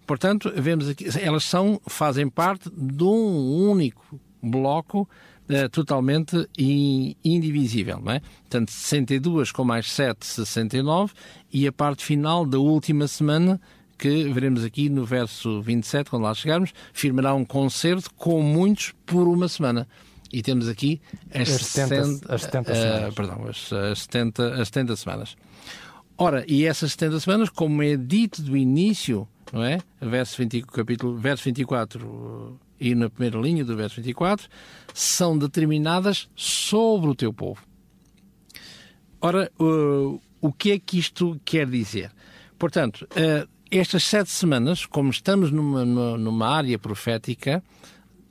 portanto, 0.06 0.52
vemos 0.56 0.90
aqui, 0.90 1.08
elas 1.22 1.44
são, 1.44 1.82
fazem 1.88 2.30
parte 2.30 2.70
de 2.70 3.04
um 3.04 3.70
único 3.70 4.20
bloco 4.42 5.08
uh, 5.50 5.70
totalmente 5.70 6.48
in, 6.58 7.16
indivisível, 7.24 8.00
não 8.04 8.12
é? 8.12 8.20
Portanto, 8.20 8.72
62 8.72 9.52
com 9.52 9.64
mais 9.64 9.92
7, 9.92 10.26
69, 10.26 11.14
e 11.52 11.68
a 11.68 11.72
parte 11.72 12.04
final 12.04 12.46
da 12.46 12.60
última 12.60 13.08
semana 13.08 13.60
que 13.98 14.32
veremos 14.32 14.64
aqui 14.64 14.90
no 14.90 15.06
verso 15.06 15.62
27, 15.62 16.10
quando 16.10 16.24
lá 16.24 16.34
chegarmos, 16.34 16.74
firmará 16.94 17.34
um 17.34 17.46
concerto 17.46 18.14
com 18.16 18.42
muitos 18.42 18.94
por 19.06 19.28
uma 19.28 19.48
semana. 19.48 19.88
E 20.32 20.42
temos 20.42 20.68
aqui 20.68 21.00
as, 21.34 21.50
as 21.50 21.66
70, 21.68 22.34
as 22.34 22.42
70 22.42 22.72
uh, 22.72 22.76
semanas. 22.76 23.14
Perdão, 23.14 23.46
as, 23.48 23.74
as, 23.74 24.00
70, 24.02 24.54
as 24.56 24.68
70 24.68 24.96
semanas. 24.96 25.38
Ora, 26.18 26.44
e 26.48 26.66
essas 26.66 26.92
70 26.94 27.20
semanas, 27.20 27.50
como 27.50 27.84
é 27.84 27.96
dito 27.96 28.42
do 28.42 28.58
início, 28.58 29.28
não 29.52 29.64
é? 29.64 29.80
Verso, 30.02 30.38
20, 30.38 30.62
capítulo, 30.64 31.16
verso 31.18 31.44
24 31.44 32.60
e 32.80 32.96
na 32.96 33.10
primeira 33.10 33.40
linha 33.40 33.64
do 33.64 33.76
verso 33.76 33.98
24, 33.98 34.50
são 34.94 35.38
determinadas 35.38 36.28
sobre 36.36 37.10
o 37.10 37.16
teu 37.16 37.32
povo. 37.32 37.62
Ora, 39.22 39.50
uh, 39.60 40.20
o 40.42 40.52
que 40.52 40.72
é 40.72 40.80
que 40.80 41.00
isto 41.00 41.40
quer 41.46 41.68
dizer? 41.68 42.12
Portanto, 42.60 43.08
uh, 43.12 43.48
estas 43.80 44.04
sete 44.04 44.30
semanas, 44.30 44.86
como 44.86 45.10
estamos 45.10 45.52
numa, 45.52 45.84
numa 45.86 46.48
área 46.48 46.78
profética, 46.78 47.64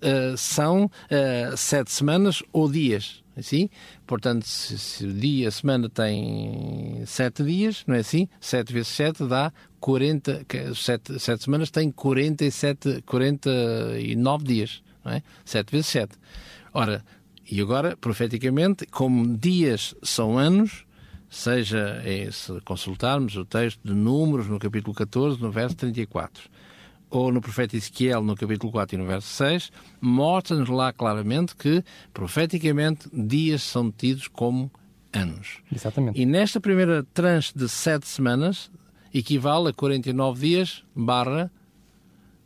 uh, 0.02 0.36
são 0.36 0.84
uh, 0.84 1.56
sete 1.56 1.90
semanas 1.90 2.42
ou 2.52 2.70
dias, 2.70 3.22
assim? 3.36 3.68
Portanto, 4.06 4.46
se, 4.46 4.78
se, 4.78 5.06
o 5.06 5.12
dia, 5.12 5.48
a 5.48 5.50
semana 5.50 5.88
tem 5.88 7.02
sete 7.06 7.42
dias, 7.42 7.84
não 7.86 7.94
é 7.94 8.00
assim? 8.00 8.28
Sete 8.40 8.72
vezes 8.72 8.88
sete 8.88 9.24
dá 9.26 9.52
40, 9.80 10.46
sete, 10.74 11.18
sete 11.18 11.44
semanas 11.44 11.70
tem 11.70 11.90
47, 11.90 13.02
49 13.02 14.44
dias, 14.44 14.82
não 15.04 15.12
é? 15.12 15.22
Sete 15.44 15.72
vezes 15.72 15.86
sete. 15.86 16.16
Ora, 16.72 17.04
e 17.50 17.60
agora, 17.60 17.96
profeticamente, 17.96 18.86
como 18.86 19.36
dias 19.36 19.94
são 20.02 20.38
anos, 20.38 20.86
seja 21.32 22.02
é, 22.04 22.30
se 22.30 22.60
consultarmos 22.60 23.34
o 23.36 23.44
texto 23.44 23.80
de 23.82 23.94
Números 23.94 24.48
no 24.48 24.58
capítulo 24.58 24.94
14, 24.94 25.40
no 25.40 25.50
verso 25.50 25.74
34, 25.76 26.50
ou 27.08 27.32
no 27.32 27.40
profeta 27.40 27.74
Ezequiel 27.74 28.22
no 28.22 28.36
capítulo 28.36 28.70
4 28.70 28.94
e 28.94 28.98
no 28.98 29.06
verso 29.06 29.28
6, 29.28 29.72
mostra-nos 29.98 30.68
lá 30.68 30.92
claramente 30.92 31.56
que, 31.56 31.82
profeticamente, 32.12 33.08
dias 33.10 33.62
são 33.62 33.90
tidos 33.90 34.28
como 34.28 34.70
anos. 35.10 35.62
Exatamente. 35.74 36.20
E 36.20 36.26
nesta 36.26 36.60
primeira 36.60 37.02
tranche 37.14 37.52
de 37.56 37.66
sete 37.66 38.06
semanas, 38.06 38.70
equivale 39.12 39.70
a 39.70 39.72
49 39.72 40.38
dias 40.38 40.84
barra... 40.94 41.50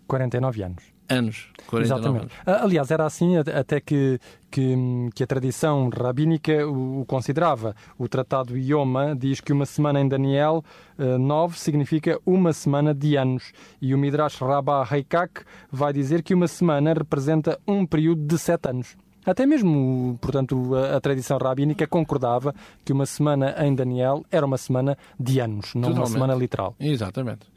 49 0.06 0.62
anos 0.62 0.95
anos. 1.08 1.48
Exatamente. 1.72 2.28
Anos. 2.46 2.62
Aliás, 2.62 2.90
era 2.90 3.04
assim 3.04 3.36
até 3.36 3.80
que, 3.80 4.18
que, 4.50 4.74
que 5.14 5.22
a 5.22 5.26
tradição 5.26 5.88
rabínica 5.88 6.66
o, 6.66 7.04
considerava. 7.06 7.74
O 7.98 8.08
tratado 8.08 8.56
Ioma 8.56 9.14
diz 9.16 9.40
que 9.40 9.52
uma 9.52 9.66
semana 9.66 10.00
em 10.00 10.08
Daniel 10.08 10.64
9 10.98 11.54
eh, 11.54 11.58
significa 11.58 12.20
uma 12.24 12.52
semana 12.52 12.94
de 12.94 13.16
anos. 13.16 13.52
E 13.80 13.94
o 13.94 13.98
Midrash 13.98 14.38
Rabbah 14.38 14.84
Reikak 14.84 15.42
vai 15.70 15.92
dizer 15.92 16.22
que 16.22 16.34
uma 16.34 16.48
semana 16.48 16.92
representa 16.94 17.58
um 17.66 17.86
período 17.86 18.26
de 18.26 18.38
sete 18.38 18.68
anos. 18.68 18.96
Até 19.24 19.44
mesmo, 19.44 20.16
portanto, 20.20 20.76
a, 20.76 20.96
a, 20.96 21.00
tradição 21.00 21.36
rabínica 21.36 21.84
concordava 21.88 22.54
que 22.84 22.92
uma 22.92 23.04
semana 23.04 23.56
em 23.58 23.74
Daniel 23.74 24.24
era 24.30 24.46
uma 24.46 24.56
semana 24.56 24.96
de 25.18 25.40
anos, 25.40 25.74
não 25.74 25.82
Totalmente. 25.82 25.98
uma 25.98 26.06
semana 26.06 26.34
literal. 26.36 26.76
Exatamente. 26.78 27.56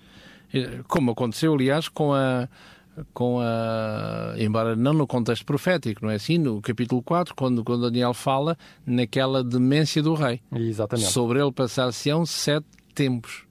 Como 0.88 1.12
aconteceu, 1.12 1.54
aliás, 1.54 1.88
com 1.88 2.12
a, 2.12 2.50
com 3.14 3.40
a. 3.40 4.34
embora 4.38 4.76
não 4.76 4.94
no 4.94 5.08
contexto 5.08 5.46
profético, 5.46 6.04
não 6.04 6.12
é 6.12 6.16
assim? 6.16 6.38
No 6.38 6.62
capítulo 6.62 7.02
4, 7.02 7.36
quando, 7.36 7.64
quando 7.64 7.84
Daniel 7.84 8.14
fala 8.14 8.58
naquela 8.86 9.44
demência 9.44 10.02
do 10.02 10.14
rei. 10.14 10.42
Exatamente. 10.52 11.12
Sobre 11.12 11.42
ele 11.42 11.52
passar-se-ão 11.52 12.26
sete 12.26 12.68
tempos. 12.94 13.46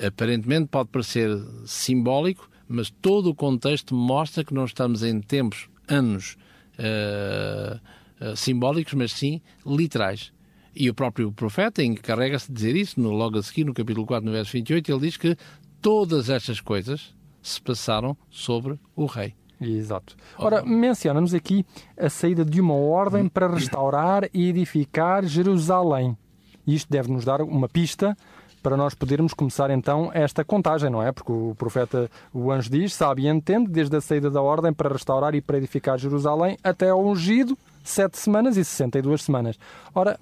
Aparentemente 0.00 0.68
pode 0.68 0.90
parecer 0.90 1.28
simbólico, 1.64 2.48
mas 2.68 2.90
todo 2.90 3.30
o 3.30 3.34
contexto 3.34 3.94
mostra 3.94 4.44
que 4.44 4.54
não 4.54 4.64
estamos 4.64 5.02
em 5.02 5.20
tempos, 5.20 5.68
anos. 5.88 6.36
Uh, 6.78 7.80
uh, 8.20 8.36
simbólicos, 8.36 8.94
mas 8.94 9.12
sim 9.12 9.40
literais. 9.66 10.32
E 10.74 10.88
o 10.88 10.94
próprio 10.94 11.32
profeta 11.32 11.82
encarrega-se 11.82 12.46
de 12.46 12.54
dizer 12.54 12.76
isso, 12.76 13.00
no, 13.00 13.10
logo 13.10 13.38
a 13.38 13.42
seguir, 13.42 13.64
no 13.64 13.74
capítulo 13.74 14.06
4, 14.06 14.24
no 14.24 14.32
verso 14.32 14.52
28, 14.52 14.92
ele 14.92 15.00
diz 15.00 15.16
que 15.16 15.36
todas 15.80 16.30
estas 16.30 16.60
coisas 16.60 17.14
se 17.48 17.60
passaram 17.60 18.16
sobre 18.30 18.78
o 18.94 19.06
rei. 19.06 19.34
Exato. 19.60 20.14
Ora, 20.38 20.62
menciona-nos 20.64 21.34
aqui 21.34 21.66
a 21.98 22.08
saída 22.08 22.44
de 22.44 22.60
uma 22.60 22.74
ordem 22.74 23.28
para 23.28 23.48
restaurar 23.48 24.28
e 24.32 24.48
edificar 24.48 25.24
Jerusalém. 25.24 26.16
Isto 26.66 26.88
deve 26.90 27.10
nos 27.10 27.24
dar 27.24 27.40
uma 27.40 27.68
pista 27.68 28.16
para 28.62 28.76
nós 28.76 28.94
podermos 28.94 29.34
começar 29.34 29.70
então 29.70 30.10
esta 30.12 30.44
contagem, 30.44 30.90
não 30.90 31.02
é? 31.02 31.10
Porque 31.10 31.32
o 31.32 31.54
profeta, 31.56 32.10
o 32.32 32.52
anjo 32.52 32.70
diz, 32.70 32.94
sabe 32.94 33.22
e 33.22 33.28
entende, 33.28 33.70
desde 33.70 33.96
a 33.96 34.00
saída 34.00 34.30
da 34.30 34.42
ordem 34.42 34.72
para 34.72 34.92
restaurar 34.92 35.34
e 35.34 35.40
para 35.40 35.58
edificar 35.58 35.98
Jerusalém 35.98 36.56
até 36.62 36.90
ao 36.90 37.04
ungido, 37.04 37.56
sete 37.82 38.18
semanas 38.18 38.56
e 38.56 38.64
sessenta 38.64 38.98
e 38.98 39.02
duas 39.02 39.22
semanas. 39.22 39.58
Ora, 39.94 40.18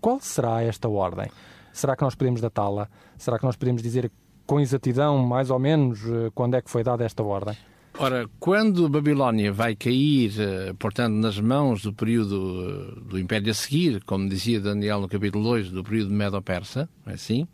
qual 0.00 0.20
será 0.20 0.62
esta 0.62 0.88
ordem? 0.88 1.30
Será 1.72 1.96
que 1.96 2.02
nós 2.02 2.14
podemos 2.14 2.40
datá-la? 2.40 2.88
Será 3.16 3.38
que 3.38 3.44
nós 3.44 3.56
podemos 3.56 3.82
dizer 3.82 4.10
com 4.46 4.60
exatidão, 4.60 5.18
mais 5.26 5.50
ou 5.50 5.58
menos, 5.58 6.00
eh, 6.06 6.30
quando 6.34 6.54
é 6.54 6.62
que 6.62 6.70
foi 6.70 6.82
dada 6.82 7.04
esta 7.04 7.22
ordem? 7.22 7.56
Ora, 7.98 8.28
quando 8.38 8.88
Babilónia 8.90 9.50
vai 9.50 9.74
cair, 9.74 10.32
eh, 10.38 10.74
portanto, 10.78 11.14
nas 11.14 11.40
mãos 11.40 11.82
do 11.82 11.94
período 11.94 12.94
eh, 12.98 13.00
do 13.08 13.18
Império 13.18 13.50
a 13.50 13.54
seguir, 13.54 14.04
como 14.04 14.28
dizia 14.28 14.60
Daniel 14.60 15.00
no 15.00 15.08
capítulo 15.08 15.42
2, 15.44 15.70
do 15.70 15.82
período 15.82 16.10
Medo-Persa, 16.10 16.88
é 17.06 17.14
assim? 17.14 17.48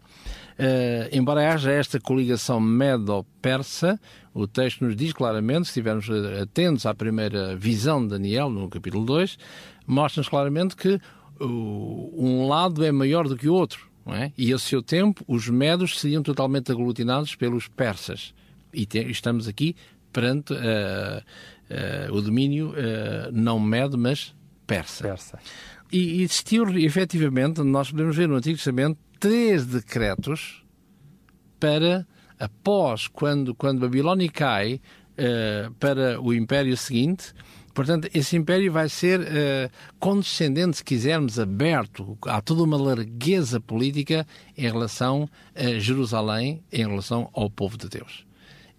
Uh, 0.58 1.08
embora 1.10 1.52
haja 1.52 1.72
esta 1.72 1.98
coligação 1.98 2.60
Medo-Persa, 2.60 3.98
o 4.34 4.46
texto 4.46 4.84
nos 4.84 4.94
diz 4.94 5.12
claramente, 5.12 5.64
se 5.64 5.70
estivermos 5.70 6.08
atentos 6.40 6.86
à 6.86 6.94
primeira 6.94 7.56
visão 7.56 8.02
de 8.02 8.08
Daniel, 8.08 8.50
no 8.50 8.68
capítulo 8.68 9.04
2, 9.04 9.38
mostra-nos 9.86 10.28
claramente 10.28 10.76
que 10.76 11.00
uh, 11.40 12.14
um 12.16 12.46
lado 12.48 12.84
é 12.84 12.92
maior 12.92 13.28
do 13.28 13.36
que 13.36 13.48
o 13.48 13.54
outro. 13.54 13.91
É? 14.06 14.32
E, 14.36 14.52
a 14.52 14.58
seu 14.58 14.82
tempo, 14.82 15.24
os 15.28 15.48
medos 15.48 16.00
seriam 16.00 16.22
totalmente 16.22 16.72
aglutinados 16.72 17.36
pelos 17.36 17.68
persas. 17.68 18.34
E 18.72 18.84
te, 18.84 18.98
estamos 18.98 19.46
aqui 19.46 19.76
perante 20.12 20.52
uh, 20.52 20.56
uh, 20.58 22.12
o 22.12 22.20
domínio 22.20 22.70
uh, 22.70 23.32
não 23.32 23.60
medo, 23.60 23.96
mas 23.96 24.34
persa. 24.66 25.04
persa. 25.04 25.38
E 25.92 26.22
existiu, 26.22 26.68
efetivamente, 26.78 27.62
nós 27.62 27.90
podemos 27.90 28.16
ver 28.16 28.26
no 28.26 28.36
Antigo 28.36 28.56
Testamento, 28.56 28.98
três 29.20 29.66
decretos 29.66 30.64
para, 31.60 32.06
após, 32.38 33.06
quando, 33.06 33.54
quando 33.54 33.80
Babilónia 33.80 34.30
cai, 34.30 34.80
para 35.78 36.18
o 36.18 36.32
império 36.32 36.74
seguinte, 36.78 37.34
Portanto, 37.74 38.08
esse 38.12 38.36
império 38.36 38.70
vai 38.70 38.88
ser 38.88 39.20
uh, 39.20 39.70
condescendente, 39.98 40.78
se 40.78 40.84
quisermos, 40.84 41.38
aberto. 41.38 42.18
Há 42.26 42.40
toda 42.40 42.62
uma 42.62 42.76
largueza 42.76 43.60
política 43.60 44.26
em 44.56 44.70
relação 44.70 45.28
a 45.54 45.78
Jerusalém, 45.78 46.62
em 46.70 46.86
relação 46.86 47.30
ao 47.32 47.50
povo 47.50 47.78
de 47.78 47.88
Deus. 47.88 48.26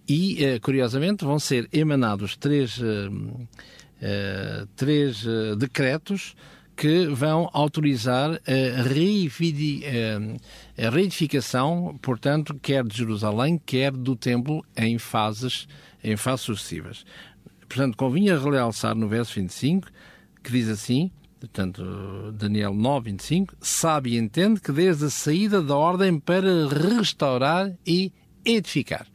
E, 0.08 0.44
eh, 0.44 0.60
curiosamente, 0.60 1.24
vão 1.24 1.40
ser 1.40 1.70
emanados 1.72 2.36
três, 2.36 2.78
eh, 4.02 4.66
três 4.76 5.24
decretos 5.58 6.36
que 6.76 7.08
vão 7.08 7.50
autorizar 7.54 8.32
a, 8.32 8.82
reedificação, 10.90 11.98
portanto, 12.02 12.58
quer 12.62 12.84
de 12.84 12.98
Jerusalém, 12.98 13.62
quer 13.64 13.92
do 13.92 14.16
templo, 14.16 14.66
em 14.76 14.98
fases, 14.98 15.68
em 16.04 16.18
fases 16.18 16.46
sucessivas. 16.46 17.06
Portanto, 17.74 17.98
convinha 17.98 18.38
realçar 18.38 18.94
no 18.94 19.08
verso 19.08 19.34
25, 19.34 19.88
que 20.44 20.52
diz 20.52 20.70
assim, 20.70 21.10
portanto, 21.40 22.32
Daniel 22.34 22.72
9, 22.72 23.10
25, 23.10 23.56
sabe 23.60 24.12
e 24.12 24.18
entende 24.18 24.62
que 24.62 24.72
desde 24.72 25.06
a 25.06 25.10
saída 25.10 25.60
da 25.60 25.76
ordem 25.76 26.20
para 26.20 26.68
restaurar 26.68 27.74
e 27.84 28.14
edificar. 28.46 29.08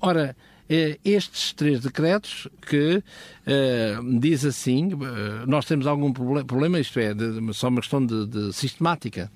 Ora, 0.00 0.34
eh, 0.70 0.98
estes 1.04 1.52
três 1.52 1.80
decretos 1.80 2.48
que 2.66 2.96
uh, 2.96 4.18
diz 4.18 4.42
assim, 4.46 4.94
uh, 4.94 5.46
nós 5.46 5.66
temos 5.66 5.86
algum 5.86 6.14
problema, 6.14 6.80
isto 6.80 6.98
é, 6.98 7.12
de, 7.12 7.52
só 7.52 7.68
uma 7.68 7.82
questão 7.82 8.04
de, 8.04 8.26
de 8.26 8.54
sistemática, 8.54 9.30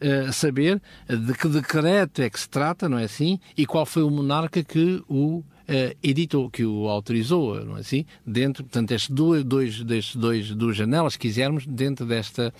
uh, 0.00 0.32
saber 0.32 0.80
de 1.06 1.34
que 1.34 1.46
decreto 1.46 2.22
é 2.22 2.30
que 2.30 2.40
se 2.40 2.48
trata, 2.48 2.88
não 2.88 2.98
é 2.98 3.04
assim, 3.04 3.38
e 3.54 3.66
qual 3.66 3.84
foi 3.84 4.02
o 4.02 4.08
monarca 4.10 4.64
que 4.64 5.02
o 5.06 5.44
editou, 6.02 6.50
que 6.50 6.64
o 6.64 6.88
autorizou, 6.88 7.64
não 7.64 7.76
é 7.76 7.80
assim, 7.80 8.04
dentro, 8.26 8.64
portanto, 8.64 8.92
estes 8.92 9.10
dois, 9.10 9.44
dois, 9.44 9.82
destes 9.82 10.16
dois, 10.16 10.50
duas 10.50 10.76
janelas, 10.76 11.14
se 11.14 11.18
quisermos, 11.18 11.66
dentro 11.66 12.06
desta, 12.06 12.52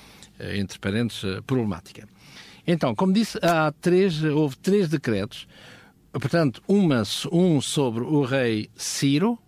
entre 0.55 0.79
parênteses, 0.79 1.41
problemática. 1.47 2.09
Então, 2.67 2.95
como 2.95 3.13
disse, 3.13 3.39
há 3.43 3.73
três, 3.81 4.23
houve 4.23 4.57
três 4.57 4.89
decretos 4.89 5.47
portanto, 6.21 6.63
uma, 6.69 7.03
um 7.31 7.61
sobre 7.61 8.05
o 8.05 8.23
rei 8.23 8.69
Ciro, 8.77 9.39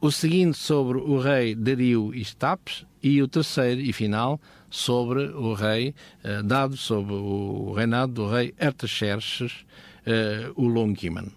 o 0.00 0.10
seguinte 0.10 0.58
sobre 0.58 0.98
o 0.98 1.18
rei 1.18 1.54
Dario 1.54 2.14
Istapes 2.14 2.84
e 3.02 3.22
o 3.22 3.28
terceiro 3.28 3.80
e 3.80 3.92
final 3.92 4.40
sobre 4.68 5.24
o 5.28 5.54
rei, 5.54 5.94
eh, 6.22 6.42
dado 6.42 6.76
sobre 6.76 7.14
o 7.14 7.72
reinado 7.72 8.12
do 8.12 8.28
rei 8.28 8.54
Artaxerxes, 8.60 9.64
eh, 10.04 10.50
o 10.54 10.66
Longiman. 10.66 11.28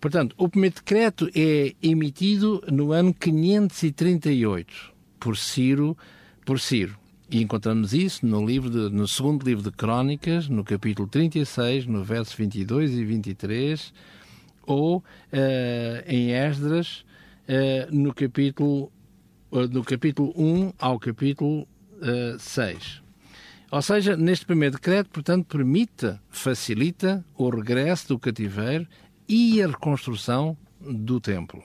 Portanto, 0.00 0.34
o 0.38 0.48
primeiro 0.48 0.76
decreto 0.76 1.28
é 1.34 1.74
emitido 1.82 2.62
no 2.72 2.92
ano 2.92 3.12
538 3.12 4.92
por 5.18 5.36
Ciro, 5.36 5.96
por 6.46 6.58
Ciro. 6.58 6.98
E 7.30 7.42
encontramos 7.42 7.92
isso 7.92 8.26
no, 8.26 8.44
livro 8.44 8.70
de, 8.70 8.94
no 8.94 9.06
segundo 9.06 9.44
livro 9.44 9.62
de 9.62 9.70
Crónicas, 9.70 10.48
no 10.48 10.64
capítulo 10.64 11.06
36, 11.06 11.86
no 11.86 12.02
verso 12.02 12.34
22 12.36 12.92
e 12.92 13.04
23, 13.04 13.92
ou 14.66 14.98
uh, 14.98 15.02
em 16.06 16.32
Esdras, 16.32 17.04
uh, 17.46 17.94
no, 17.94 18.14
capítulo, 18.14 18.90
uh, 19.52 19.68
no 19.70 19.84
capítulo 19.84 20.32
1 20.34 20.72
ao 20.78 20.98
capítulo 20.98 21.68
uh, 22.00 22.38
6. 22.38 23.02
Ou 23.70 23.82
seja, 23.82 24.16
neste 24.16 24.46
primeiro 24.46 24.76
decreto, 24.76 25.10
portanto, 25.10 25.46
permite, 25.46 26.18
facilita 26.30 27.24
o 27.36 27.50
regresso 27.50 28.08
do 28.08 28.18
cativeiro 28.18 28.88
e 29.30 29.62
a 29.62 29.68
reconstrução 29.68 30.56
do 30.80 31.20
templo. 31.20 31.62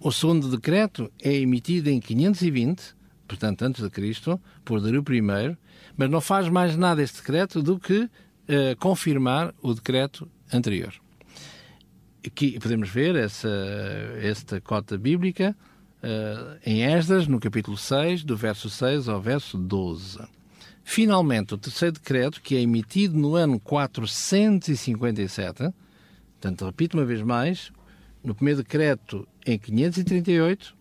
O 0.00 0.12
segundo 0.12 0.48
decreto 0.48 1.12
é 1.20 1.34
emitido 1.34 1.90
em 1.90 2.00
520 2.00 3.02
portanto, 3.32 3.62
antes 3.62 3.82
de 3.82 3.88
Cristo, 3.88 4.40
por 4.64 4.80
Dario 4.80 5.02
I, 5.08 5.56
mas 5.96 6.10
não 6.10 6.20
faz 6.20 6.48
mais 6.48 6.76
nada 6.76 7.02
este 7.02 7.18
decreto 7.18 7.62
do 7.62 7.78
que 7.78 8.02
uh, 8.02 8.10
confirmar 8.78 9.54
o 9.62 9.72
decreto 9.72 10.28
anterior. 10.52 10.92
Aqui 12.24 12.58
podemos 12.60 12.90
ver 12.90 13.16
essa, 13.16 13.48
esta 14.20 14.60
cota 14.60 14.98
bíblica 14.98 15.56
uh, 16.02 16.58
em 16.64 16.82
Esdras, 16.82 17.26
no 17.26 17.40
capítulo 17.40 17.76
6, 17.76 18.22
do 18.22 18.36
verso 18.36 18.68
6 18.68 19.08
ao 19.08 19.20
verso 19.20 19.56
12. 19.56 20.20
Finalmente, 20.84 21.54
o 21.54 21.58
terceiro 21.58 21.94
decreto, 21.94 22.42
que 22.42 22.56
é 22.56 22.60
emitido 22.60 23.16
no 23.16 23.34
ano 23.34 23.58
457, 23.58 25.72
portanto, 26.42 26.66
repito 26.66 26.96
uma 26.96 27.06
vez 27.06 27.22
mais, 27.22 27.70
no 28.24 28.34
primeiro 28.34 28.64
decreto 28.64 29.28
em 29.46 29.56
538, 29.56 30.74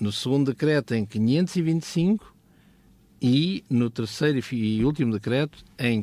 no 0.00 0.10
segundo 0.10 0.50
decreto 0.52 0.92
em 0.92 1.06
525 1.06 2.34
e 3.22 3.64
no 3.70 3.88
terceiro 3.88 4.42
e 4.52 4.84
último 4.84 5.12
decreto 5.12 5.64
em 5.78 6.02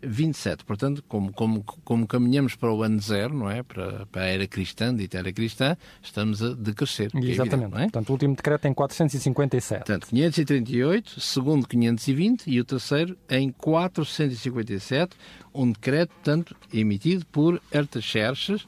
427. 0.00 0.64
Portanto, 0.64 1.04
como, 1.06 1.32
como, 1.32 1.62
como 1.84 2.06
caminhamos 2.06 2.56
para 2.56 2.72
o 2.72 2.82
ano 2.82 3.00
zero, 3.00 3.34
não 3.34 3.50
é? 3.50 3.62
Para, 3.62 4.06
para 4.06 4.22
a 4.22 4.26
era 4.26 4.46
cristã, 4.46 4.94
dita 4.94 5.18
era 5.18 5.32
cristã, 5.32 5.76
estamos 6.02 6.42
a 6.42 6.54
decrescer. 6.54 7.10
É 7.14 7.18
Exatamente. 7.18 7.74
É? 7.76 7.82
Portanto, 7.82 8.08
o 8.08 8.12
último 8.12 8.34
decreto 8.34 8.66
em 8.66 8.74
457. 8.74 9.84
Portanto, 9.84 10.06
538, 10.08 11.20
segundo 11.20 11.68
520 11.68 12.50
e 12.50 12.60
o 12.60 12.64
terceiro 12.64 13.16
em 13.28 13.52
457, 13.52 15.16
um 15.54 15.70
decreto, 15.70 16.10
portanto, 16.14 16.56
emitido 16.72 17.26
por 17.26 17.60
Artaxerxes, 17.72 18.66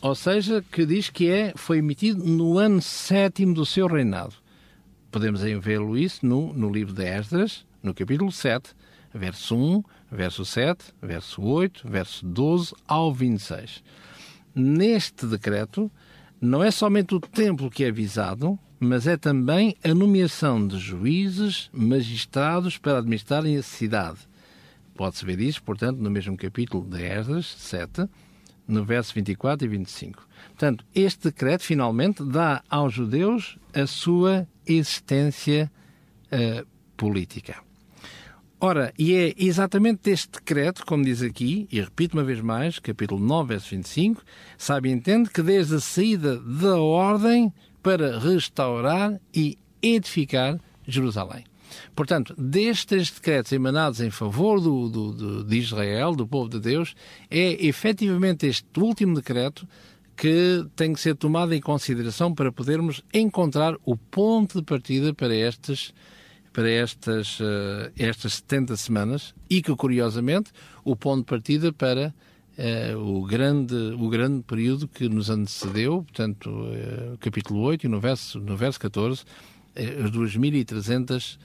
ou 0.00 0.14
seja, 0.14 0.64
que 0.70 0.86
diz 0.86 1.08
que 1.08 1.28
é, 1.30 1.52
foi 1.56 1.78
emitido 1.78 2.24
no 2.24 2.58
ano 2.58 2.80
sétimo 2.80 3.54
do 3.54 3.66
seu 3.66 3.86
reinado. 3.86 4.34
Podemos 5.10 5.40
vê-lo 5.40 5.96
isso 5.96 6.24
no, 6.24 6.52
no 6.52 6.70
livro 6.70 6.92
de 6.92 7.04
Esdras, 7.04 7.64
no 7.82 7.94
capítulo 7.94 8.30
7, 8.30 8.74
verso 9.12 9.56
1, 9.56 9.82
verso 10.10 10.44
7, 10.44 10.92
verso 11.02 11.42
8, 11.42 11.88
verso 11.88 12.26
12 12.26 12.74
ao 12.86 13.12
26. 13.12 13.82
Neste 14.54 15.26
decreto, 15.26 15.90
não 16.40 16.62
é 16.62 16.70
somente 16.70 17.14
o 17.14 17.20
templo 17.20 17.70
que 17.70 17.84
é 17.84 17.90
visado, 17.90 18.58
mas 18.80 19.06
é 19.06 19.16
também 19.16 19.76
a 19.84 19.92
nomeação 19.92 20.66
de 20.66 20.78
juízes, 20.78 21.68
magistrados 21.72 22.78
para 22.78 22.98
administrarem 22.98 23.56
a 23.56 23.62
cidade. 23.62 24.18
Pode-se 24.94 25.24
ver 25.24 25.40
isso, 25.40 25.62
portanto, 25.62 25.98
no 25.98 26.10
mesmo 26.10 26.36
capítulo 26.36 26.88
de 26.88 27.02
Esdras 27.02 27.46
7, 27.46 28.08
no 28.66 28.84
verso 28.84 29.14
24 29.14 29.66
e 29.66 29.68
25. 29.70 30.28
Portanto, 30.48 30.84
este 30.94 31.24
decreto 31.24 31.62
finalmente 31.62 32.22
dá 32.24 32.62
aos 32.68 32.94
judeus 32.94 33.58
a 33.72 33.86
sua 33.86 34.46
existência 34.66 35.70
uh, 36.26 36.66
política. 36.96 37.67
Ora, 38.60 38.92
e 38.98 39.14
é 39.14 39.34
exatamente 39.38 40.10
este 40.10 40.32
decreto, 40.32 40.84
como 40.84 41.04
diz 41.04 41.22
aqui, 41.22 41.68
e 41.70 41.80
repito 41.80 42.16
uma 42.16 42.24
vez 42.24 42.40
mais, 42.40 42.80
capítulo 42.80 43.24
9, 43.24 43.50
verso 43.50 43.70
25, 43.70 44.24
sabe 44.56 44.88
e 44.88 44.92
entende 44.92 45.30
que 45.30 45.42
desde 45.42 45.76
a 45.76 45.80
saída 45.80 46.36
da 46.40 46.76
ordem 46.76 47.52
para 47.80 48.18
restaurar 48.18 49.20
e 49.32 49.56
edificar 49.80 50.58
Jerusalém. 50.84 51.44
Portanto, 51.94 52.34
destes 52.36 53.12
decretos 53.12 53.52
emanados 53.52 54.00
em 54.00 54.10
favor 54.10 54.60
do, 54.60 54.88
do, 54.88 55.12
do, 55.12 55.44
de 55.44 55.56
Israel, 55.56 56.16
do 56.16 56.26
povo 56.26 56.48
de 56.48 56.58
Deus, 56.58 56.96
é 57.30 57.64
efetivamente 57.64 58.44
este 58.44 58.66
último 58.76 59.14
decreto 59.14 59.68
que 60.16 60.66
tem 60.74 60.92
que 60.92 61.00
ser 61.00 61.14
tomado 61.14 61.54
em 61.54 61.60
consideração 61.60 62.34
para 62.34 62.50
podermos 62.50 63.04
encontrar 63.14 63.76
o 63.84 63.96
ponto 63.96 64.58
de 64.58 64.64
partida 64.64 65.14
para 65.14 65.32
estes 65.32 65.94
para 66.58 66.68
estas, 66.68 67.38
uh, 67.38 67.88
estas 67.96 68.34
70 68.34 68.76
semanas 68.76 69.32
e 69.48 69.62
que, 69.62 69.72
curiosamente, 69.76 70.50
o 70.84 70.96
ponto 70.96 71.20
de 71.20 71.26
partida 71.26 71.72
para 71.72 72.12
uh, 72.58 72.98
o, 72.98 73.24
grande, 73.24 73.76
o 73.76 74.08
grande 74.08 74.42
período 74.42 74.88
que 74.88 75.08
nos 75.08 75.30
antecedeu, 75.30 76.02
portanto, 76.02 76.50
uh, 76.50 77.16
capítulo 77.18 77.60
8 77.60 77.86
e 77.86 77.88
no 77.88 78.00
verso, 78.00 78.40
no 78.40 78.56
verso 78.56 78.80
14, 78.80 79.22
as 79.76 80.10
2.300 80.10 81.38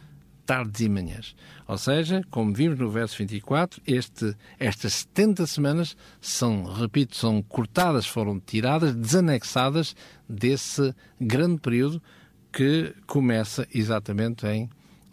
tardes 0.47 0.81
e 0.81 0.89
manhãs. 0.89 1.35
Ou 1.67 1.77
seja, 1.77 2.25
como 2.31 2.51
vimos 2.51 2.79
no 2.79 2.89
verso 2.89 3.15
24, 3.19 3.83
este, 3.85 4.35
estas 4.57 4.93
70 4.93 5.45
semanas 5.45 5.95
são, 6.19 6.63
repito, 6.63 7.15
são 7.15 7.39
cortadas, 7.43 8.07
foram 8.07 8.39
tiradas, 8.39 8.95
desanexadas 8.95 9.95
desse 10.27 10.91
grande 11.21 11.61
período 11.61 12.01
que 12.51 12.95
começa 13.05 13.67
exatamente 13.71 14.47
em 14.47 14.67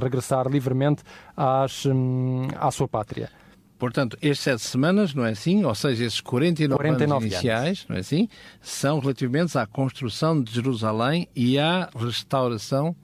regressar 0.00 0.48
livremente 0.48 1.02
às, 1.36 1.86
um, 1.86 2.48
à 2.56 2.70
sua 2.70 2.88
pátria. 2.88 3.30
Portanto, 3.78 4.18
estes 4.20 4.40
sete 4.40 4.60
semanas, 4.60 5.14
não 5.14 5.24
é 5.24 5.30
assim? 5.30 5.64
Ou 5.64 5.74
seja, 5.74 6.04
esses 6.04 6.20
49, 6.20 6.76
49 6.76 7.12
anos 7.12 7.32
iniciais, 7.32 7.66
anos. 7.66 7.86
não 7.88 7.96
é 7.96 8.00
assim? 8.00 8.28
São 8.60 8.98
relativamente 8.98 9.56
à 9.56 9.66
construção 9.66 10.42
de 10.42 10.52
Jerusalém 10.52 11.26
e 11.34 11.58
à 11.58 11.88
restauração 11.96 12.94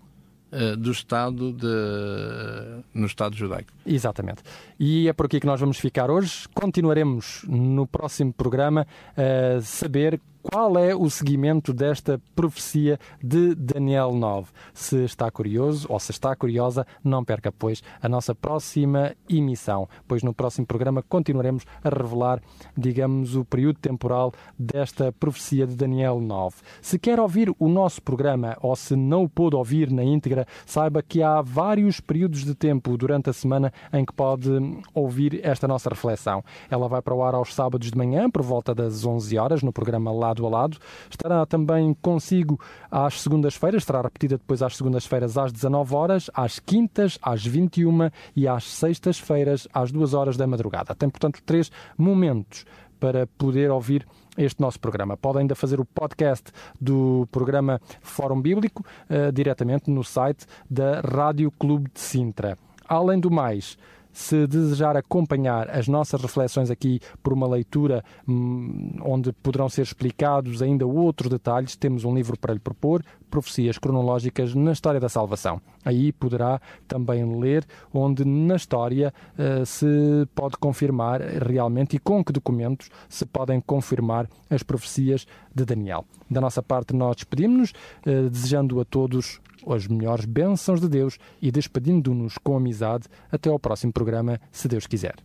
uh, 0.56 0.76
do 0.76 0.90
Estado 0.90 1.52
de, 1.52 2.82
no 2.94 3.06
Estado 3.06 3.36
judaico. 3.36 3.70
Exatamente. 3.84 4.42
E 4.78 5.08
é 5.08 5.12
por 5.12 5.26
aqui 5.26 5.38
que 5.40 5.46
nós 5.46 5.60
vamos 5.60 5.78
ficar 5.78 6.10
hoje. 6.10 6.48
Continuaremos 6.54 7.44
no 7.46 7.86
próximo 7.86 8.32
programa 8.32 8.86
a 9.16 9.60
saber 9.60 10.20
qual 10.50 10.78
é 10.78 10.94
o 10.94 11.10
seguimento 11.10 11.72
desta 11.72 12.20
profecia 12.36 13.00
de 13.20 13.52
Daniel 13.56 14.12
9. 14.12 14.46
Se 14.72 15.04
está 15.04 15.28
curioso 15.28 15.88
ou 15.90 15.98
se 15.98 16.12
está 16.12 16.36
curiosa, 16.36 16.86
não 17.02 17.24
perca, 17.24 17.50
pois, 17.50 17.82
a 18.00 18.08
nossa 18.08 18.32
próxima 18.32 19.16
emissão, 19.28 19.88
pois 20.06 20.22
no 20.22 20.32
próximo 20.32 20.64
programa 20.64 21.02
continuaremos 21.02 21.64
a 21.82 21.88
revelar, 21.88 22.40
digamos, 22.76 23.34
o 23.34 23.44
período 23.44 23.80
temporal 23.80 24.32
desta 24.56 25.10
profecia 25.10 25.66
de 25.66 25.74
Daniel 25.74 26.20
9. 26.20 26.56
Se 26.80 26.96
quer 26.96 27.18
ouvir 27.18 27.52
o 27.58 27.68
nosso 27.68 28.00
programa 28.00 28.56
ou 28.62 28.76
se 28.76 28.94
não 28.94 29.24
o 29.24 29.28
pôde 29.28 29.56
ouvir 29.56 29.90
na 29.90 30.04
íntegra, 30.04 30.46
saiba 30.64 31.02
que 31.02 31.24
há 31.24 31.42
vários 31.42 32.00
períodos 32.00 32.44
de 32.44 32.54
tempo 32.54 32.96
durante 32.96 33.30
a 33.30 33.32
semana 33.32 33.72
em 33.92 34.04
que 34.04 34.12
pode 34.12 34.48
ouvir 34.94 35.40
esta 35.44 35.66
nossa 35.66 35.90
reflexão. 35.90 36.44
Ela 36.70 36.86
vai 36.86 37.02
para 37.02 37.14
o 37.14 37.24
ar 37.24 37.34
aos 37.34 37.52
sábados 37.52 37.90
de 37.90 37.98
manhã, 37.98 38.30
por 38.30 38.42
volta 38.42 38.72
das 38.72 39.04
11 39.04 39.36
horas, 39.38 39.62
no 39.62 39.72
programa 39.72 40.12
Lado 40.42 40.46
a 40.46 40.50
Lado. 40.50 40.78
Estará 41.10 41.46
também 41.46 41.94
consigo 41.94 42.60
às 42.90 43.20
segundas-feiras, 43.20 43.82
estará 43.82 44.02
repetida 44.02 44.36
depois 44.36 44.62
às 44.62 44.76
segundas-feiras 44.76 45.38
às 45.38 45.52
19 45.52 45.94
horas, 45.94 46.30
às 46.34 46.58
quintas, 46.58 47.18
às 47.22 47.44
21 47.44 48.10
e 48.34 48.46
às 48.46 48.64
sextas-feiras 48.64 49.66
às 49.72 49.90
2 49.90 50.14
horas 50.14 50.36
da 50.36 50.46
madrugada. 50.46 50.94
Tem, 50.94 51.08
portanto, 51.08 51.40
três 51.44 51.70
momentos 51.96 52.64
para 52.98 53.26
poder 53.26 53.70
ouvir 53.70 54.06
este 54.36 54.60
nosso 54.60 54.80
programa. 54.80 55.16
Pode 55.16 55.38
ainda 55.38 55.54
fazer 55.54 55.80
o 55.80 55.84
podcast 55.84 56.50
do 56.80 57.26
programa 57.30 57.80
Fórum 58.00 58.40
Bíblico 58.40 58.84
uh, 59.08 59.32
diretamente 59.32 59.90
no 59.90 60.02
site 60.02 60.46
da 60.68 61.00
Rádio 61.00 61.50
Clube 61.50 61.90
de 61.92 62.00
Sintra. 62.00 62.58
Além 62.88 63.18
do 63.18 63.30
mais, 63.30 63.76
se 64.16 64.46
desejar 64.46 64.96
acompanhar 64.96 65.68
as 65.68 65.86
nossas 65.86 66.18
reflexões 66.22 66.70
aqui 66.70 67.00
por 67.22 67.34
uma 67.34 67.46
leitura 67.46 68.02
hum, 68.26 68.96
onde 69.02 69.30
poderão 69.30 69.68
ser 69.68 69.82
explicados 69.82 70.62
ainda 70.62 70.86
outros 70.86 71.28
detalhes, 71.28 71.76
temos 71.76 72.02
um 72.02 72.14
livro 72.14 72.38
para 72.38 72.54
lhe 72.54 72.58
propor, 72.58 73.04
Profecias 73.30 73.76
Cronológicas 73.76 74.54
na 74.54 74.72
História 74.72 74.98
da 74.98 75.10
Salvação. 75.10 75.60
Aí 75.84 76.12
poderá 76.12 76.58
também 76.88 77.38
ler 77.38 77.66
onde 77.92 78.24
na 78.24 78.56
história 78.56 79.12
uh, 79.38 79.66
se 79.66 79.86
pode 80.34 80.56
confirmar 80.56 81.20
realmente 81.20 81.96
e 81.96 81.98
com 81.98 82.24
que 82.24 82.32
documentos 82.32 82.88
se 83.10 83.26
podem 83.26 83.60
confirmar 83.60 84.26
as 84.48 84.62
profecias 84.62 85.26
de 85.54 85.66
Daniel. 85.66 86.06
Da 86.30 86.40
nossa 86.40 86.62
parte, 86.62 86.94
nós 86.94 87.16
despedimos-nos, 87.16 87.70
uh, 88.06 88.30
desejando 88.30 88.80
a 88.80 88.84
todos 88.86 89.40
as 89.72 89.86
melhores 89.86 90.24
bênçãos 90.24 90.80
de 90.80 90.88
Deus 90.88 91.18
e 91.40 91.50
despedindo-nos 91.50 92.38
com 92.38 92.56
amizade 92.56 93.06
até 93.30 93.50
ao 93.50 93.58
próximo 93.58 93.92
programa, 93.92 94.40
se 94.50 94.68
Deus 94.68 94.86
quiser. 94.86 95.16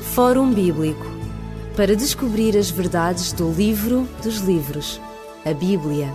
Fórum 0.00 0.52
Bíblico 0.52 1.06
para 1.76 1.94
descobrir 1.94 2.56
as 2.56 2.70
verdades 2.70 3.32
do 3.32 3.52
livro 3.52 4.08
dos 4.22 4.38
livros, 4.40 5.00
a 5.44 5.52
Bíblia. 5.54 6.12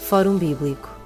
Fórum 0.00 0.36
Bíblico 0.36 0.97